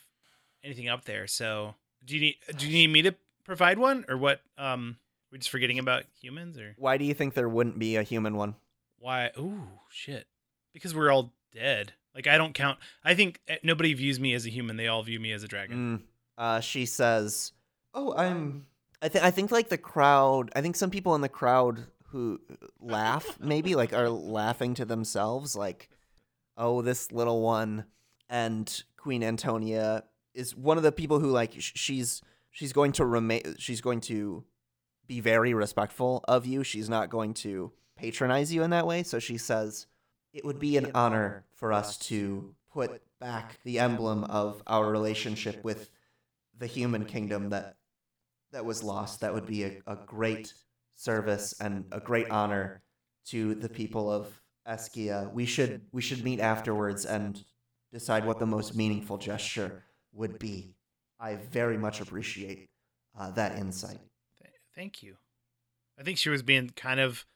anything 0.64 0.88
up 0.88 1.04
there, 1.04 1.26
so 1.26 1.74
do 2.04 2.14
you 2.14 2.20
need 2.20 2.36
do 2.56 2.66
you 2.66 2.72
need 2.72 2.88
me 2.88 3.02
to 3.02 3.14
provide 3.44 3.78
one 3.78 4.04
or 4.08 4.16
what? 4.16 4.40
Um, 4.58 4.98
we're 5.30 5.38
just 5.38 5.50
forgetting 5.50 5.78
about 5.78 6.04
humans 6.20 6.58
or 6.58 6.74
Why 6.76 6.98
do 6.98 7.04
you 7.04 7.14
think 7.14 7.34
there 7.34 7.48
wouldn't 7.48 7.78
be 7.78 7.96
a 7.96 8.02
human 8.02 8.36
one? 8.36 8.54
why? 8.98 9.30
Ooh, 9.38 9.62
shit! 9.88 10.26
Because 10.74 10.94
we're 10.94 11.10
all 11.10 11.32
dead. 11.54 11.94
Like 12.14 12.26
I 12.26 12.36
don't 12.36 12.52
count. 12.52 12.78
I 13.04 13.14
think 13.14 13.40
eh, 13.48 13.56
nobody 13.62 13.94
views 13.94 14.20
me 14.20 14.34
as 14.34 14.44
a 14.44 14.50
human. 14.50 14.76
They 14.76 14.88
all 14.88 15.02
view 15.02 15.20
me 15.20 15.32
as 15.32 15.42
a 15.42 15.48
dragon. 15.48 16.00
Mm. 16.00 16.02
Uh, 16.36 16.60
she 16.60 16.84
says, 16.84 17.52
"Oh, 17.94 18.14
I'm." 18.14 18.66
I 19.00 19.08
think 19.08 19.24
I 19.24 19.30
think 19.30 19.50
like 19.50 19.68
the 19.68 19.78
crowd. 19.78 20.50
I 20.54 20.60
think 20.60 20.76
some 20.76 20.90
people 20.90 21.14
in 21.14 21.22
the 21.22 21.28
crowd 21.28 21.86
who 22.10 22.40
laugh 22.80 23.38
maybe 23.40 23.74
like 23.74 23.92
are 23.92 24.08
laughing 24.08 24.74
to 24.74 24.84
themselves, 24.84 25.56
like, 25.56 25.88
"Oh, 26.56 26.82
this 26.82 27.12
little 27.12 27.42
one." 27.42 27.84
And 28.28 28.82
Queen 28.96 29.22
Antonia 29.22 30.04
is 30.34 30.54
one 30.54 30.76
of 30.76 30.82
the 30.82 30.92
people 30.92 31.18
who 31.18 31.30
like 31.30 31.60
sh- 31.60 31.72
she's 31.74 32.22
she's 32.50 32.72
going 32.72 32.92
to 32.92 33.04
remain. 33.04 33.56
She's 33.58 33.80
going 33.80 34.00
to 34.02 34.44
be 35.06 35.20
very 35.20 35.54
respectful 35.54 36.24
of 36.28 36.46
you. 36.46 36.62
She's 36.62 36.88
not 36.88 37.10
going 37.10 37.34
to 37.34 37.72
patronize 37.96 38.52
you 38.52 38.62
in 38.62 38.70
that 38.70 38.86
way. 38.86 39.02
So 39.02 39.18
she 39.18 39.38
says, 39.38 39.86
"It 40.32 40.44
would 40.44 40.58
be 40.58 40.76
an 40.76 40.92
honor 40.94 41.44
for 41.52 41.72
us 41.72 41.96
to 41.98 42.54
put 42.72 43.02
back 43.18 43.58
the 43.64 43.78
emblem 43.78 44.24
of 44.24 44.62
our 44.66 44.90
relationship 44.90 45.64
with." 45.64 45.90
the 46.60 46.66
human 46.66 47.06
kingdom 47.06 47.48
that 47.48 47.74
that 48.52 48.64
was 48.64 48.82
lost. 48.82 49.20
That 49.20 49.34
would 49.34 49.46
be 49.46 49.64
a, 49.64 49.78
a 49.86 49.96
great 49.96 50.52
service 51.00 51.54
and 51.60 51.84
a 51.92 52.00
great 52.00 52.30
honor 52.30 52.82
to 53.26 53.54
the 53.54 53.68
people 53.68 54.12
of 54.12 54.40
Eskia. 54.68 55.32
We 55.32 55.46
should 55.46 55.82
we 55.92 56.02
should 56.02 56.22
meet 56.22 56.40
afterwards 56.40 57.06
and 57.06 57.42
decide 57.92 58.26
what 58.26 58.38
the 58.38 58.46
most 58.46 58.76
meaningful 58.76 59.18
gesture 59.18 59.82
would 60.12 60.38
be. 60.38 60.74
I 61.18 61.36
very 61.36 61.78
much 61.78 62.00
appreciate 62.00 62.68
uh, 63.18 63.30
that 63.32 63.58
insight. 63.58 63.98
Thank 64.74 65.02
you. 65.02 65.16
I 65.98 66.02
think 66.02 66.16
she 66.18 66.30
was 66.30 66.42
being 66.42 66.70
kind 66.70 67.00
of 67.00 67.26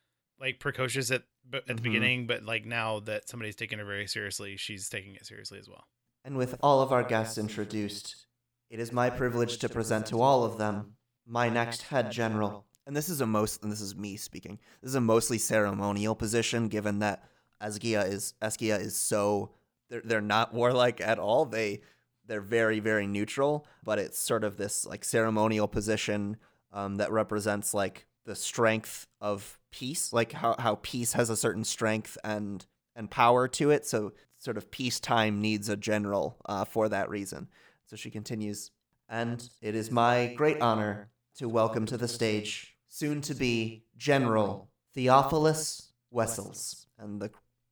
like 0.41 0.59
precocious 0.61 1.11
at 1.11 1.23
at 1.53 1.67
the 1.67 1.75
Mhm. 1.75 1.83
beginning, 1.83 2.27
but 2.27 2.43
like 2.43 2.65
now 2.65 3.01
that 3.01 3.29
somebody's 3.29 3.57
taking 3.57 3.79
her 3.79 3.85
very 3.85 4.07
seriously, 4.07 4.57
she's 4.57 4.89
taking 4.89 5.15
it 5.15 5.27
seriously 5.27 5.59
as 5.59 5.69
well. 5.69 5.85
And 6.25 6.39
with 6.39 6.57
all 6.63 6.81
of 6.81 6.91
our 6.91 7.03
guests 7.03 7.37
introduced, 7.37 8.27
it 8.71 8.79
is 8.81 8.93
my 8.93 9.11
privilege 9.11 9.59
to 9.59 9.69
present 9.69 10.07
to 10.07 10.23
all 10.23 10.45
of 10.45 10.57
them 10.57 10.97
my 11.27 11.49
next 11.51 11.83
head 11.83 12.11
general. 12.11 12.67
And 12.87 12.97
this 12.97 13.09
is 13.09 13.21
a 13.21 13.27
most 13.27 13.63
and 13.63 13.73
this 13.73 13.81
is 13.81 13.97
me 13.97 14.17
speaking. 14.17 14.59
This 14.83 14.91
is 14.91 14.95
a 14.95 15.01
mostly 15.01 15.39
ceremonial 15.39 16.15
position 16.15 16.69
given 16.69 16.99
that 16.99 17.25
Esgia 17.61 18.07
is 18.07 18.35
Eskia 18.43 18.79
is 18.79 18.97
so 18.97 19.51
they're 19.89 20.03
they're 20.05 20.21
not 20.21 20.53
warlike 20.53 21.01
at 21.01 21.19
all. 21.19 21.47
They 21.47 21.81
they're 22.27 22.41
very 22.41 22.81
very 22.81 23.07
neutral, 23.07 23.67
but 23.83 23.99
it's 23.99 24.19
sort 24.19 24.45
of 24.45 24.57
this 24.57 24.85
like 24.85 25.05
ceremonial 25.05 25.69
position 25.69 26.37
um, 26.73 26.97
that 26.97 27.11
represents 27.11 27.73
like 27.73 28.07
the 28.27 28.35
strength 28.35 29.07
of 29.21 29.59
peace, 29.71 30.13
like 30.13 30.33
how 30.33 30.57
how 30.59 30.79
peace 30.83 31.15
has 31.15 31.31
a 31.31 31.37
certain 31.37 31.65
strength 31.65 32.19
and 32.23 32.67
and 32.95 33.11
power 33.11 33.49
to 33.49 33.71
it. 33.71 33.87
So 33.87 34.13
sort 34.39 34.59
of 34.59 34.71
peacetime 34.71 35.41
needs 35.41 35.71
a 35.71 35.77
general 35.77 36.37
uh, 36.45 36.67
for 36.67 36.89
that 36.91 37.09
reason. 37.09 37.49
So 37.87 37.97
she 37.97 38.11
continues, 38.11 38.71
and 39.09 39.49
it 39.63 39.75
is 39.75 39.91
my 39.91 40.35
great 40.37 40.61
honor 40.61 41.09
to 41.37 41.49
welcome 41.49 41.87
to 41.87 41.97
the 41.97 42.09
stage 42.09 42.74
soon 42.95 43.21
to 43.21 43.35
be 43.35 43.83
General 43.97 44.69
Theophilus 44.95 45.91
Wessels. 46.13 46.87
And 46.97 47.21
the 47.21 47.31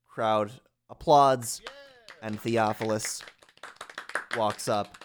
crowd 0.08 0.50
applauds, 0.90 1.62
and 2.20 2.40
Theophilus 2.40 3.22
walks 4.37 4.66
up. 4.66 4.98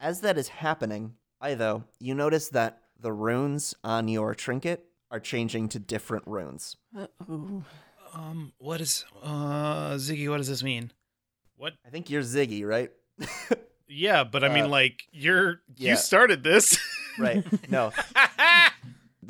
As 0.00 0.22
that 0.22 0.36
is 0.36 0.48
happening, 0.48 1.14
Itho, 1.40 1.84
you 2.00 2.14
notice 2.14 2.48
that 2.48 2.80
the 2.98 3.12
runes 3.12 3.72
on 3.84 4.08
your 4.08 4.34
trinket 4.34 4.86
are 5.08 5.20
changing 5.20 5.68
to 5.68 5.78
different 5.78 6.24
runes. 6.26 6.76
Uh-oh. 6.98 7.62
Um, 8.12 8.52
what 8.58 8.80
is 8.80 9.04
uh 9.22 9.92
Ziggy? 9.92 10.28
What 10.28 10.38
does 10.38 10.48
this 10.48 10.64
mean? 10.64 10.90
What? 11.56 11.74
I 11.86 11.90
think 11.90 12.10
you're 12.10 12.22
Ziggy, 12.22 12.66
right? 12.66 12.90
Yeah, 13.92 14.22
but 14.22 14.44
I 14.44 14.48
Uh, 14.50 14.54
mean, 14.54 14.70
like 14.70 15.02
you're 15.10 15.62
yeah. 15.74 15.90
you 15.90 15.96
started 15.96 16.44
this, 16.44 16.78
right. 17.18 17.44
No, 17.68 17.90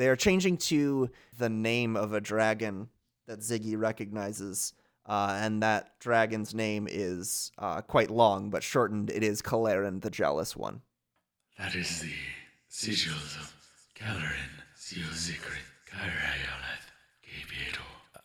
They 0.00 0.08
are 0.08 0.16
changing 0.16 0.56
to 0.56 1.10
the 1.36 1.50
name 1.50 1.94
of 1.94 2.14
a 2.14 2.22
dragon 2.22 2.88
that 3.26 3.40
Ziggy 3.40 3.78
recognizes, 3.78 4.72
uh, 5.04 5.38
and 5.38 5.62
that 5.62 6.00
dragon's 6.00 6.54
name 6.54 6.88
is 6.90 7.52
uh, 7.58 7.82
quite 7.82 8.10
long, 8.10 8.48
but 8.48 8.62
shortened. 8.62 9.10
It 9.10 9.22
is 9.22 9.42
Kalarin, 9.42 10.00
the 10.00 10.08
Jealous 10.08 10.56
One. 10.56 10.80
That 11.58 11.74
is 11.74 12.00
the 12.00 12.14
sigils 12.70 13.38
of 13.38 13.54
Kalarin, 13.94 14.62
Ziozikrit, 14.74 15.68
Kairayolath, 15.86 16.88
Gabieto. 17.22 17.82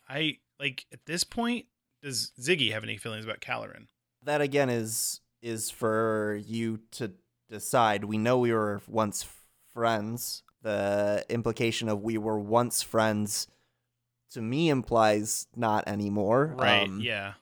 I 0.08 0.38
like 0.58 0.86
at 0.94 1.04
this 1.04 1.24
point. 1.24 1.66
Does 2.02 2.32
Ziggy 2.40 2.72
have 2.72 2.84
any 2.84 2.96
feelings 2.96 3.26
about 3.26 3.42
Kalarin? 3.42 3.88
That 4.22 4.40
again 4.40 4.70
is 4.70 5.20
is 5.42 5.70
for 5.70 6.40
you 6.42 6.80
to 6.92 7.12
decide. 7.50 8.06
We 8.06 8.16
know 8.16 8.38
we 8.38 8.54
were 8.54 8.80
once 8.88 9.26
friends. 9.74 10.42
The 10.66 11.24
implication 11.28 11.88
of 11.88 12.02
we 12.02 12.18
were 12.18 12.40
once 12.40 12.82
friends 12.82 13.46
to 14.32 14.42
me 14.42 14.68
implies 14.68 15.46
not 15.54 15.86
anymore. 15.86 16.56
Um, 16.58 17.00
yeah. 17.00 17.34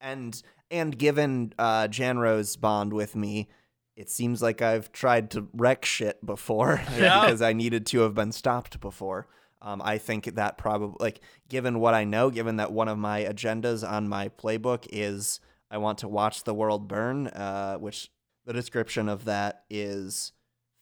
and 0.00 0.42
and 0.70 0.96
given 0.96 1.52
uh, 1.58 1.88
Janro's 1.88 2.56
bond 2.56 2.94
with 2.94 3.14
me, 3.14 3.48
it 3.96 4.08
seems 4.08 4.40
like 4.40 4.62
I've 4.62 4.92
tried 4.92 5.30
to 5.32 5.46
wreck 5.52 5.84
shit 5.84 6.24
before 6.24 6.80
Yeah. 6.98 7.20
because 7.20 7.42
I 7.42 7.52
needed 7.52 7.84
to 7.88 8.00
have 8.00 8.14
been 8.14 8.32
stopped 8.32 8.80
before. 8.80 9.26
Um, 9.60 9.82
I 9.84 9.98
think 9.98 10.36
that 10.36 10.56
probably 10.56 10.96
like 11.00 11.20
given 11.50 11.80
what 11.80 11.92
I 11.92 12.04
know, 12.04 12.30
given 12.30 12.56
that 12.56 12.72
one 12.72 12.88
of 12.88 12.96
my 12.96 13.24
agendas 13.24 13.86
on 13.86 14.08
my 14.08 14.30
playbook 14.30 14.86
is 14.90 15.38
I 15.70 15.76
want 15.76 15.98
to 15.98 16.08
watch 16.08 16.44
the 16.44 16.54
world 16.54 16.88
burn, 16.88 17.26
uh, 17.26 17.76
which 17.76 18.10
the 18.46 18.54
description 18.54 19.06
of 19.10 19.26
that 19.26 19.64
is 19.68 20.32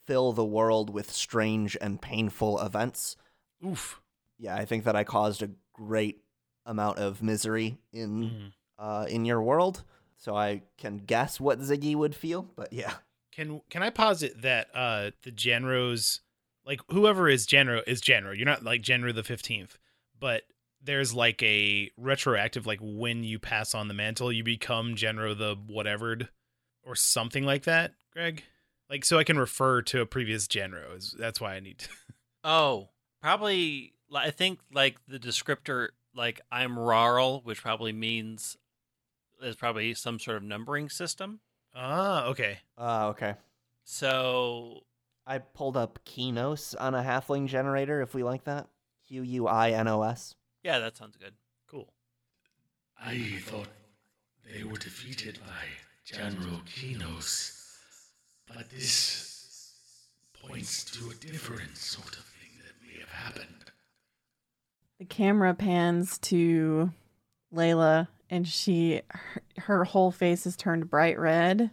fill 0.09 0.33
the 0.33 0.44
world 0.44 0.88
with 0.90 1.11
strange 1.12 1.77
and 1.81 2.01
painful 2.03 2.59
events 2.61 3.16
Oof. 3.64 4.01
yeah, 4.38 4.57
I 4.57 4.64
think 4.64 4.85
that 4.85 4.97
I 4.97 5.05
caused 5.05 5.42
a 5.42 5.51
great 5.75 6.23
amount 6.66 6.99
of 6.99 7.23
misery 7.23 7.79
in 7.92 8.11
Mhm. 8.31 8.53
uh, 8.79 9.07
in 9.09 9.25
your 9.25 9.42
world, 9.42 9.85
so 10.16 10.37
I 10.37 10.62
can 10.77 10.99
guess 10.99 11.38
what 11.40 11.59
Ziggy 11.61 11.94
would 11.97 12.14
feel. 12.14 12.42
But 12.42 12.73
yeah, 12.73 12.94
Can 13.33 13.61
can 13.71 13.83
I 13.83 13.90
posit 13.90 14.42
that 14.42 14.68
uh 14.75 15.11
the 15.23 15.31
Janros 15.33 16.21
like 16.64 16.81
whoever 16.90 17.29
is 17.29 17.47
Janro 17.47 17.83
is 17.87 18.01
Janro. 18.03 18.37
You're 18.37 18.47
not 18.47 18.64
like 18.64 18.83
Janro 18.83 19.14
the 19.14 19.23
fifteenth, 19.25 19.79
but 20.18 20.42
there's 20.81 21.12
like 21.14 21.42
a 21.42 21.90
retroactive 21.97 22.66
like 22.66 22.79
when 22.83 23.25
you 23.25 23.38
pass 23.38 23.75
on 23.75 23.88
the 23.88 23.94
mantle, 23.94 24.31
you 24.33 24.44
become 24.44 24.94
Janro 24.94 25.37
the 25.37 25.57
whatevered 25.66 26.29
or 26.85 26.94
something 26.94 27.44
like 27.44 27.64
that, 27.64 27.94
Greg. 28.12 28.44
Like 28.90 29.05
so 29.05 29.18
I 29.18 29.24
can 29.24 29.38
refer 29.38 29.83
to 29.83 30.01
a 30.01 30.07
previous 30.07 30.46
Janro. 30.46 30.96
Is 30.96 31.14
that's 31.18 31.40
why 31.40 31.55
I 31.55 31.61
need 31.61 31.79
to 31.79 31.88
Oh, 32.44 32.88
probably. 33.20 33.92
I 34.14 34.31
think 34.31 34.61
like 34.72 34.96
the 35.07 35.18
descriptor, 35.18 35.88
like 36.14 36.40
I'm 36.51 36.79
rural, 36.79 37.40
which 37.44 37.61
probably 37.61 37.92
means 37.92 38.57
there's 39.40 39.57
probably 39.57 39.92
some 39.94 40.18
sort 40.18 40.37
of 40.38 40.42
numbering 40.42 40.88
system. 40.88 41.40
Ah, 41.74 42.24
okay. 42.27 42.59
uh, 42.79 43.09
okay. 43.09 43.35
So 43.85 44.85
I 45.27 45.38
pulled 45.38 45.77
up 45.77 45.98
Quinos 46.07 46.74
on 46.81 46.94
a 46.94 47.03
halfling 47.03 47.46
generator. 47.46 48.01
If 48.01 48.14
we 48.14 48.22
like 48.22 48.44
that, 48.44 48.68
Q 49.07 49.22
U 49.22 49.46
I 49.46 49.70
N 49.72 49.88
O 49.88 50.03
S. 50.03 50.35
yeah, 50.62 50.79
that 50.79 50.96
sounds 50.96 51.16
good. 51.16 51.35
Cool. 51.70 51.92
I 53.01 53.38
thought 53.44 53.68
they 54.51 54.64
were 54.64 54.79
defeated 54.79 55.38
by 55.46 55.64
General 56.05 56.61
Quinos, 56.66 57.58
but 58.54 58.70
this 58.70 60.04
points 60.46 60.84
to 60.84 61.11
a 61.11 61.14
different 61.14 61.76
sort 61.76 62.16
of 62.16 62.24
thing 62.24 62.50
that 62.58 62.74
may 62.87 63.00
have 63.00 63.11
happened. 63.11 63.46
The 64.98 65.04
camera 65.04 65.54
pans 65.54 66.18
to 66.18 66.92
Layla, 67.54 68.08
and 68.30 68.46
she 68.46 69.02
her, 69.08 69.42
her 69.58 69.84
whole 69.84 70.11
face 70.11 70.46
is 70.46 70.56
turned 70.56 70.90
bright 70.90 71.18
red, 71.18 71.70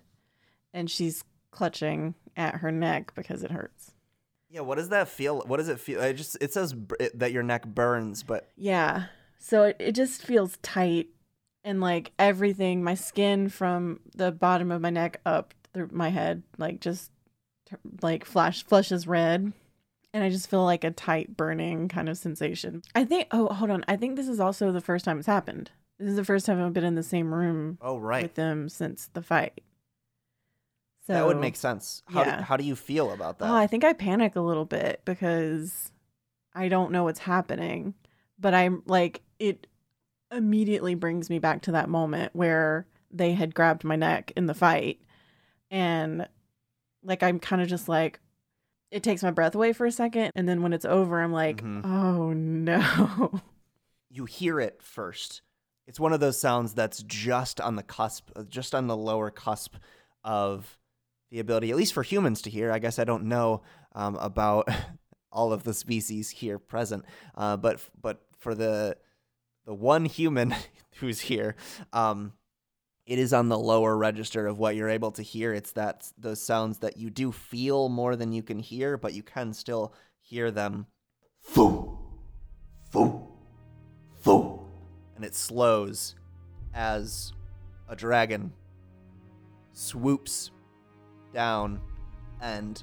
and 0.74 0.90
she's 0.90 1.24
clutching 1.52 2.16
at 2.36 2.56
her 2.56 2.72
neck 2.72 3.14
because 3.16 3.44
it 3.44 3.52
hurts. 3.52 3.92
Yeah, 4.50 4.62
what 4.62 4.76
does 4.76 4.90
that 4.90 5.08
feel? 5.08 5.42
What 5.42 5.58
does 5.58 5.70
it 5.70 5.80
feel? 5.80 6.02
It 6.02 6.14
just 6.14 6.38
it 6.40 6.54
says 6.54 6.74
br- 6.74 6.96
it, 7.00 7.20
that 7.20 7.32
your 7.32 7.44
neck 7.44 7.66
burns, 7.66 8.24
but 8.24 8.50
Yeah. 8.56 9.06
So 9.40 9.64
it, 9.64 9.76
it 9.80 9.92
just 9.94 10.22
feels 10.22 10.58
tight 10.64 11.08
and 11.64 11.82
like 11.82 12.12
everything, 12.18 12.84
my 12.84 12.94
skin 12.94 13.50
from 13.50 14.00
the 14.16 14.32
bottom 14.32 14.72
of 14.72 14.82
my 14.82 14.90
neck 14.90 15.20
up 15.26 15.54
through 15.76 15.90
my 15.92 16.10
head, 16.10 16.42
like 16.58 16.80
just 16.80 17.12
like 18.02 18.26
flash 18.26 18.64
flushes 18.64 19.06
red. 19.06 19.54
And 20.14 20.24
I 20.24 20.30
just 20.30 20.50
feel 20.50 20.64
like 20.64 20.84
a 20.84 20.92
tight 20.92 21.36
burning 21.36 21.90
kind 21.90 22.08
of 22.08 22.18
sensation. 22.18 22.82
I 22.96 23.04
think, 23.04 23.28
oh, 23.32 23.48
hold 23.54 23.70
on. 23.70 23.84
I 23.88 23.98
think 23.98 24.16
this 24.16 24.30
is 24.30 24.40
also 24.40 24.72
the 24.72 24.82
first 24.82 25.04
time 25.04 25.20
it's 25.20 25.28
happened. 25.28 25.72
This 26.00 26.10
is 26.10 26.16
the 26.16 26.26
first 26.26 26.46
time 26.46 26.64
I've 26.64 26.74
been 26.74 26.86
in 26.86 26.96
the 26.96 27.04
same 27.04 27.34
room 27.34 27.78
oh 27.82 27.98
right, 27.98 28.24
with 28.24 28.36
them 28.36 28.70
since 28.70 29.10
the 29.14 29.22
fight. 29.22 29.62
So 31.06 31.14
that 31.14 31.26
would 31.26 31.38
make 31.38 31.56
sense. 31.56 32.02
How 32.08 32.24
yeah. 32.24 32.38
do, 32.38 32.44
how 32.44 32.58
do 32.58 32.64
you 32.64 32.76
feel 32.76 33.12
about 33.12 33.40
that? 33.40 33.50
Oh, 33.50 33.56
I 33.56 33.68
think 33.68 33.84
I 33.84 33.94
panic 33.94 34.36
a 34.36 34.42
little 34.42 34.66
bit 34.66 35.02
because 35.06 35.92
I 36.54 36.70
don't 36.70 36.92
know 36.92 37.04
what's 37.04 37.20
happening. 37.20 37.94
But 38.40 38.54
I'm 38.54 38.84
like, 38.86 39.22
it 39.38 39.68
immediately 40.32 40.96
brings 40.96 41.30
me 41.30 41.40
back 41.40 41.62
to 41.64 41.72
that 41.74 41.90
moment 41.90 42.32
where 42.34 42.88
they 43.12 43.34
had 43.34 43.54
grabbed 43.54 43.84
my 43.84 43.96
neck 43.96 44.32
in 44.36 44.46
the 44.46 44.54
fight. 44.54 45.00
And 45.76 46.28
like, 47.04 47.22
I'm 47.22 47.38
kind 47.40 47.62
of 47.62 47.68
just 47.68 47.90
like, 47.90 48.20
it 48.92 49.04
takes 49.04 49.22
my 49.24 49.32
breath 49.32 49.56
away 49.56 49.74
for 49.74 49.86
a 49.86 49.92
second. 49.92 50.32
And 50.36 50.48
then 50.48 50.62
when 50.62 50.72
it's 50.72 50.86
over, 50.86 51.22
I'm 51.22 51.34
like, 51.34 51.62
Mhm. 51.62 51.86
oh 51.86 52.32
no. 52.34 53.42
you 54.10 54.24
hear 54.26 54.60
it 54.60 54.82
first. 54.82 55.42
It's 55.86 56.00
one 56.00 56.14
of 56.14 56.22
those 56.22 56.40
sounds 56.40 56.74
that's 56.74 57.04
just 57.04 57.60
on 57.60 57.76
the 57.76 57.84
cusp, 57.84 58.30
uh, 58.36 58.44
just 58.44 58.74
on 58.74 58.88
the 58.88 58.96
lower 58.96 59.30
cusp 59.30 59.76
of 60.24 60.78
the 61.30 61.40
ability, 61.40 61.70
at 61.72 61.76
least 61.78 61.94
for 61.94 62.04
humans 62.04 62.42
to 62.44 62.50
hear. 62.50 62.72
I 62.72 62.80
guess 62.80 62.98
I 62.98 63.04
don't 63.04 63.26
know 63.26 63.62
um, 63.94 64.16
about 64.16 64.70
all 65.32 65.52
of 65.52 65.64
the 65.64 65.74
species 65.74 66.30
here 66.30 66.58
present, 66.58 67.04
uh, 67.36 67.58
but 67.58 67.82
but 68.02 68.22
for 68.40 68.56
the 68.56 68.96
the 69.66 69.74
one 69.74 70.06
human 70.06 70.56
who's 71.00 71.20
here, 71.20 71.56
um, 71.92 72.32
it 73.06 73.20
is 73.20 73.34
on 73.34 73.50
the 73.50 73.58
lower 73.58 73.96
register 73.96 74.48
of 74.48 74.58
what 74.58 74.76
you're 74.76 74.90
able 74.90 75.12
to 75.12 75.22
hear. 75.22 75.54
It's 75.54 75.72
that 75.74 76.12
those 76.18 76.42
sounds 76.42 76.80
that 76.80 76.98
you 76.98 77.10
do 77.10 77.32
feel 77.32 77.90
more 77.90 78.16
than 78.16 78.32
you 78.32 78.42
can 78.42 78.60
hear, 78.60 78.98
but 78.98 79.14
you 79.14 79.24
can 79.24 79.54
still 79.54 79.94
hear 80.22 80.50
them. 80.50 80.88
Foo, 81.42 81.98
foo, 82.92 83.28
foo, 84.18 84.60
and 85.16 85.24
it 85.24 85.36
slows 85.36 86.16
as 86.74 87.34
a 87.88 87.96
dragon 87.96 88.52
swoops 89.74 90.52
down, 91.34 91.80
and 92.42 92.82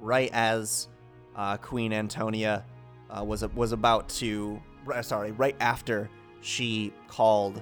right 0.00 0.30
as 0.32 0.88
uh, 1.34 1.56
Queen 1.56 1.92
Antonia 1.92 2.64
uh, 3.10 3.24
was 3.24 3.42
was 3.54 3.72
about 3.72 4.08
to, 4.10 4.62
sorry, 5.02 5.32
right 5.32 5.56
after 5.58 6.08
she 6.40 6.92
called 7.08 7.60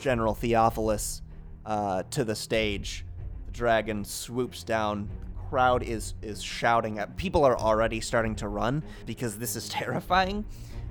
General 0.00 0.34
Theophilus 0.34 1.22
uh, 1.68 2.02
to 2.10 2.24
the 2.24 2.34
stage, 2.34 3.04
the 3.44 3.52
dragon 3.52 4.04
swoops 4.04 4.64
down. 4.64 5.06
The 5.22 5.48
crowd 5.50 5.82
is 5.82 6.14
is 6.22 6.42
shouting 6.42 6.98
at. 6.98 7.16
People 7.16 7.44
are 7.44 7.58
already 7.58 8.00
starting 8.00 8.34
to 8.36 8.48
run 8.48 8.82
because 9.04 9.38
this 9.38 9.54
is 9.54 9.68
terrifying, 9.68 10.46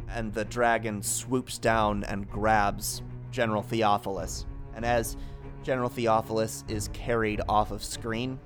and 0.08 0.32
the 0.34 0.46
dragon 0.46 1.02
swoops 1.02 1.58
down 1.58 2.04
and 2.04 2.30
grabs 2.30 3.02
General 3.32 3.64
Theophilus. 3.64 4.46
And 4.76 4.86
as 4.86 5.18
General 5.64 5.90
Theophilus 5.90 6.64
is 6.68 6.90
carried 6.94 7.42
off 7.50 7.72
of 7.72 7.84
screen, 7.84 8.40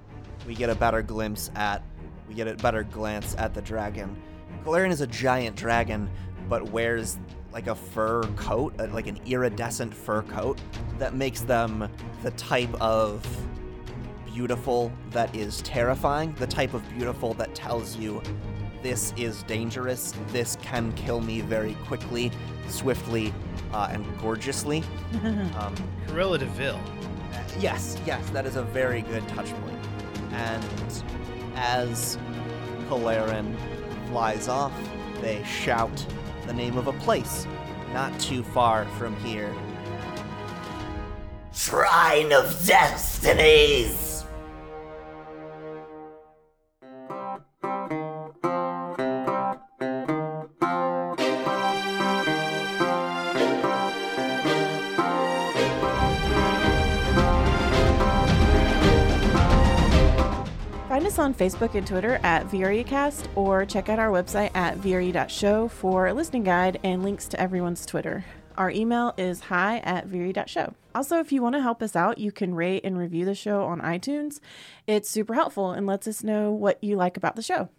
we 0.48 0.56
get 0.56 0.70
a 0.70 0.76
better 0.76 1.02
glimpse 1.02 1.52
at, 1.56 1.84
we 2.30 2.34
get 2.34 2.48
a 2.48 2.56
better 2.56 2.84
glance 2.84 3.36
at 3.38 3.54
the 3.54 3.62
dragon. 3.62 4.16
Kalarin 4.64 4.92
is 4.92 5.02
a 5.02 5.08
giant 5.08 5.58
dragon, 5.58 6.10
but 6.48 6.72
wears 6.72 7.20
like 7.54 7.68
a 7.68 7.76
fur 7.76 8.24
coat, 8.36 8.74
uh, 8.80 8.88
like 8.92 9.08
an 9.08 9.20
iridescent 9.26 9.94
fur 9.94 10.22
coat 10.24 10.60
that 10.98 11.14
makes 11.16 11.42
them 11.42 11.90
the 12.24 12.32
type 12.32 12.74
of 12.82 13.26
beautiful 14.34 14.92
that 15.12 15.36
is 15.36 15.62
terrifying, 15.62 16.34
the 16.36 16.48
type 16.48 16.74
of 16.74 16.88
beautiful 16.92 17.34
that 17.34 17.54
tells 17.54 17.98
you 17.98 18.22
this 18.82 19.14
is 19.18 19.44
dangerous, 19.44 20.14
this 20.30 20.58
can 20.62 20.92
kill 20.94 21.22
me 21.22 21.42
very 21.42 21.76
quickly, 21.86 22.32
swiftly, 22.68 23.34
uh, 23.74 23.90
and 23.92 24.06
gorgeously. 24.20 24.84
Um, 25.24 25.76
Cruella 26.08 26.40
de 26.40 26.46
Vil. 26.46 26.80
Yes, 27.60 27.98
yes, 28.06 28.28
that 28.32 28.46
is 28.46 28.56
a 28.56 28.64
very 28.64 29.02
good 29.02 29.28
touch 29.30 29.52
point. 29.62 29.78
And 30.32 31.04
as 31.56 32.18
Kalarin 32.88 33.56
flies 34.10 34.48
off, 34.48 34.74
they 35.22 35.44
shout 35.44 36.06
the 36.52 36.58
name 36.58 36.78
of 36.78 36.88
a 36.88 36.94
place 36.94 37.48
not 37.94 38.18
too 38.20 38.44
far 38.44 38.86
from 38.98 39.16
here. 39.18 39.54
Shrine 41.54 42.34
of 42.34 42.66
Destinies! 42.66 44.11
Facebook 61.42 61.74
and 61.74 61.88
Twitter 61.88 62.20
at 62.22 62.48
VREcast 62.50 63.26
or 63.34 63.66
check 63.66 63.90
out 63.90 63.98
our 63.98 64.12
website 64.12 64.52
at 64.54 64.78
VRE.show 64.78 65.70
for 65.70 66.06
a 66.06 66.14
listening 66.14 66.44
guide 66.44 66.80
and 66.84 67.02
links 67.02 67.28
to 67.30 67.42
everyone's 67.42 67.84
Twitter. 67.84 68.24
Our 68.60 68.70
email 68.70 69.16
is 69.18 69.40
hi 69.40 69.80
at 69.80 70.08
VRE.show. 70.08 70.76
Also, 70.94 71.18
if 71.18 71.32
you 71.32 71.42
want 71.42 71.56
to 71.56 71.62
help 71.64 71.82
us 71.82 71.96
out, 71.96 72.20
you 72.20 72.32
can 72.32 72.54
rate 72.54 72.86
and 72.86 72.96
review 72.96 73.26
the 73.26 73.34
show 73.34 73.64
on 73.64 73.82
iTunes. 73.82 74.40
It's 74.86 75.10
super 75.10 75.34
helpful 75.34 75.72
and 75.72 75.88
lets 75.88 76.06
us 76.06 76.24
know 76.24 76.52
what 76.52 76.84
you 76.84 76.96
like 76.96 77.18
about 77.18 77.36
the 77.36 77.42
show. 77.42 77.70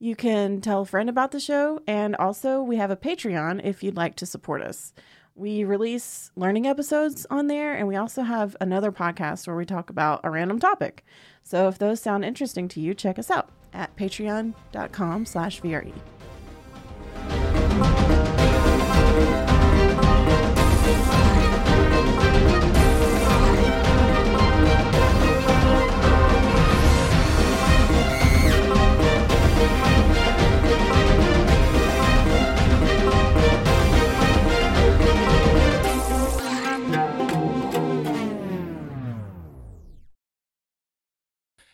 You 0.00 0.16
can 0.16 0.60
tell 0.60 0.80
a 0.80 0.86
friend 0.86 1.08
about 1.08 1.30
the 1.30 1.38
show, 1.38 1.78
and 1.86 2.16
also 2.16 2.60
we 2.60 2.74
have 2.74 2.90
a 2.90 2.96
Patreon 2.96 3.60
if 3.62 3.84
you'd 3.84 3.96
like 3.96 4.16
to 4.16 4.26
support 4.26 4.62
us. 4.62 4.92
We 5.40 5.64
release 5.64 6.30
learning 6.36 6.66
episodes 6.66 7.26
on 7.30 7.46
there, 7.46 7.72
and 7.74 7.88
we 7.88 7.96
also 7.96 8.20
have 8.20 8.54
another 8.60 8.92
podcast 8.92 9.46
where 9.46 9.56
we 9.56 9.64
talk 9.64 9.88
about 9.88 10.20
a 10.22 10.28
random 10.28 10.58
topic. 10.58 11.02
So 11.42 11.66
if 11.66 11.78
those 11.78 11.98
sound 11.98 12.26
interesting 12.26 12.68
to 12.68 12.78
you, 12.78 12.92
check 12.92 13.18
us 13.18 13.30
out 13.30 13.48
at 13.72 13.96
patreon.com 13.96 15.24
slash. 15.24 15.62
VRE. 15.62 15.94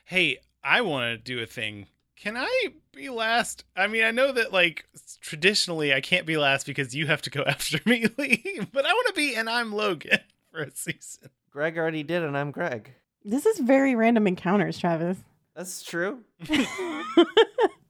Hey, 0.08 0.38
I 0.62 0.82
want 0.82 1.06
to 1.06 1.18
do 1.18 1.42
a 1.42 1.46
thing. 1.46 1.88
Can 2.14 2.36
I 2.36 2.68
be 2.94 3.08
last? 3.08 3.64
I 3.76 3.88
mean, 3.88 4.04
I 4.04 4.12
know 4.12 4.30
that 4.30 4.52
like 4.52 4.84
traditionally 5.20 5.92
I 5.92 6.00
can't 6.00 6.24
be 6.24 6.36
last 6.36 6.64
because 6.64 6.94
you 6.94 7.08
have 7.08 7.22
to 7.22 7.30
go 7.30 7.42
after 7.46 7.80
me, 7.84 8.06
Lee, 8.16 8.60
but 8.72 8.86
I 8.86 8.92
want 8.92 9.08
to 9.08 9.14
be 9.14 9.34
and 9.34 9.50
I'm 9.50 9.72
Logan 9.72 10.20
for 10.52 10.60
a 10.62 10.70
season. 10.70 11.30
Greg 11.50 11.76
already 11.76 12.04
did, 12.04 12.22
and 12.22 12.38
I'm 12.38 12.52
Greg. 12.52 12.92
This 13.24 13.46
is 13.46 13.58
very 13.58 13.96
random 13.96 14.28
encounters, 14.28 14.78
Travis. 14.78 15.18
That's 15.56 15.82
true. 15.82 16.20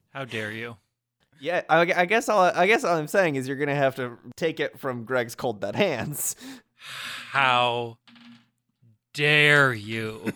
How 0.09 0.25
dare 0.25 0.51
you? 0.51 0.77
Yeah, 1.39 1.61
I, 1.69 1.81
I 1.81 2.05
guess 2.05 2.29
all 2.29 2.41
I 2.41 2.65
guess 2.65 2.83
all 2.83 2.97
I'm 2.97 3.07
saying 3.07 3.35
is 3.35 3.47
you're 3.47 3.57
gonna 3.57 3.75
have 3.75 3.93
to 3.97 4.17
take 4.35 4.59
it 4.59 4.79
from 4.79 5.03
Greg's 5.03 5.35
cold 5.35 5.61
dead 5.61 5.75
hands. 5.75 6.35
How 7.29 7.99
dare 9.13 9.71
you? 9.71 10.33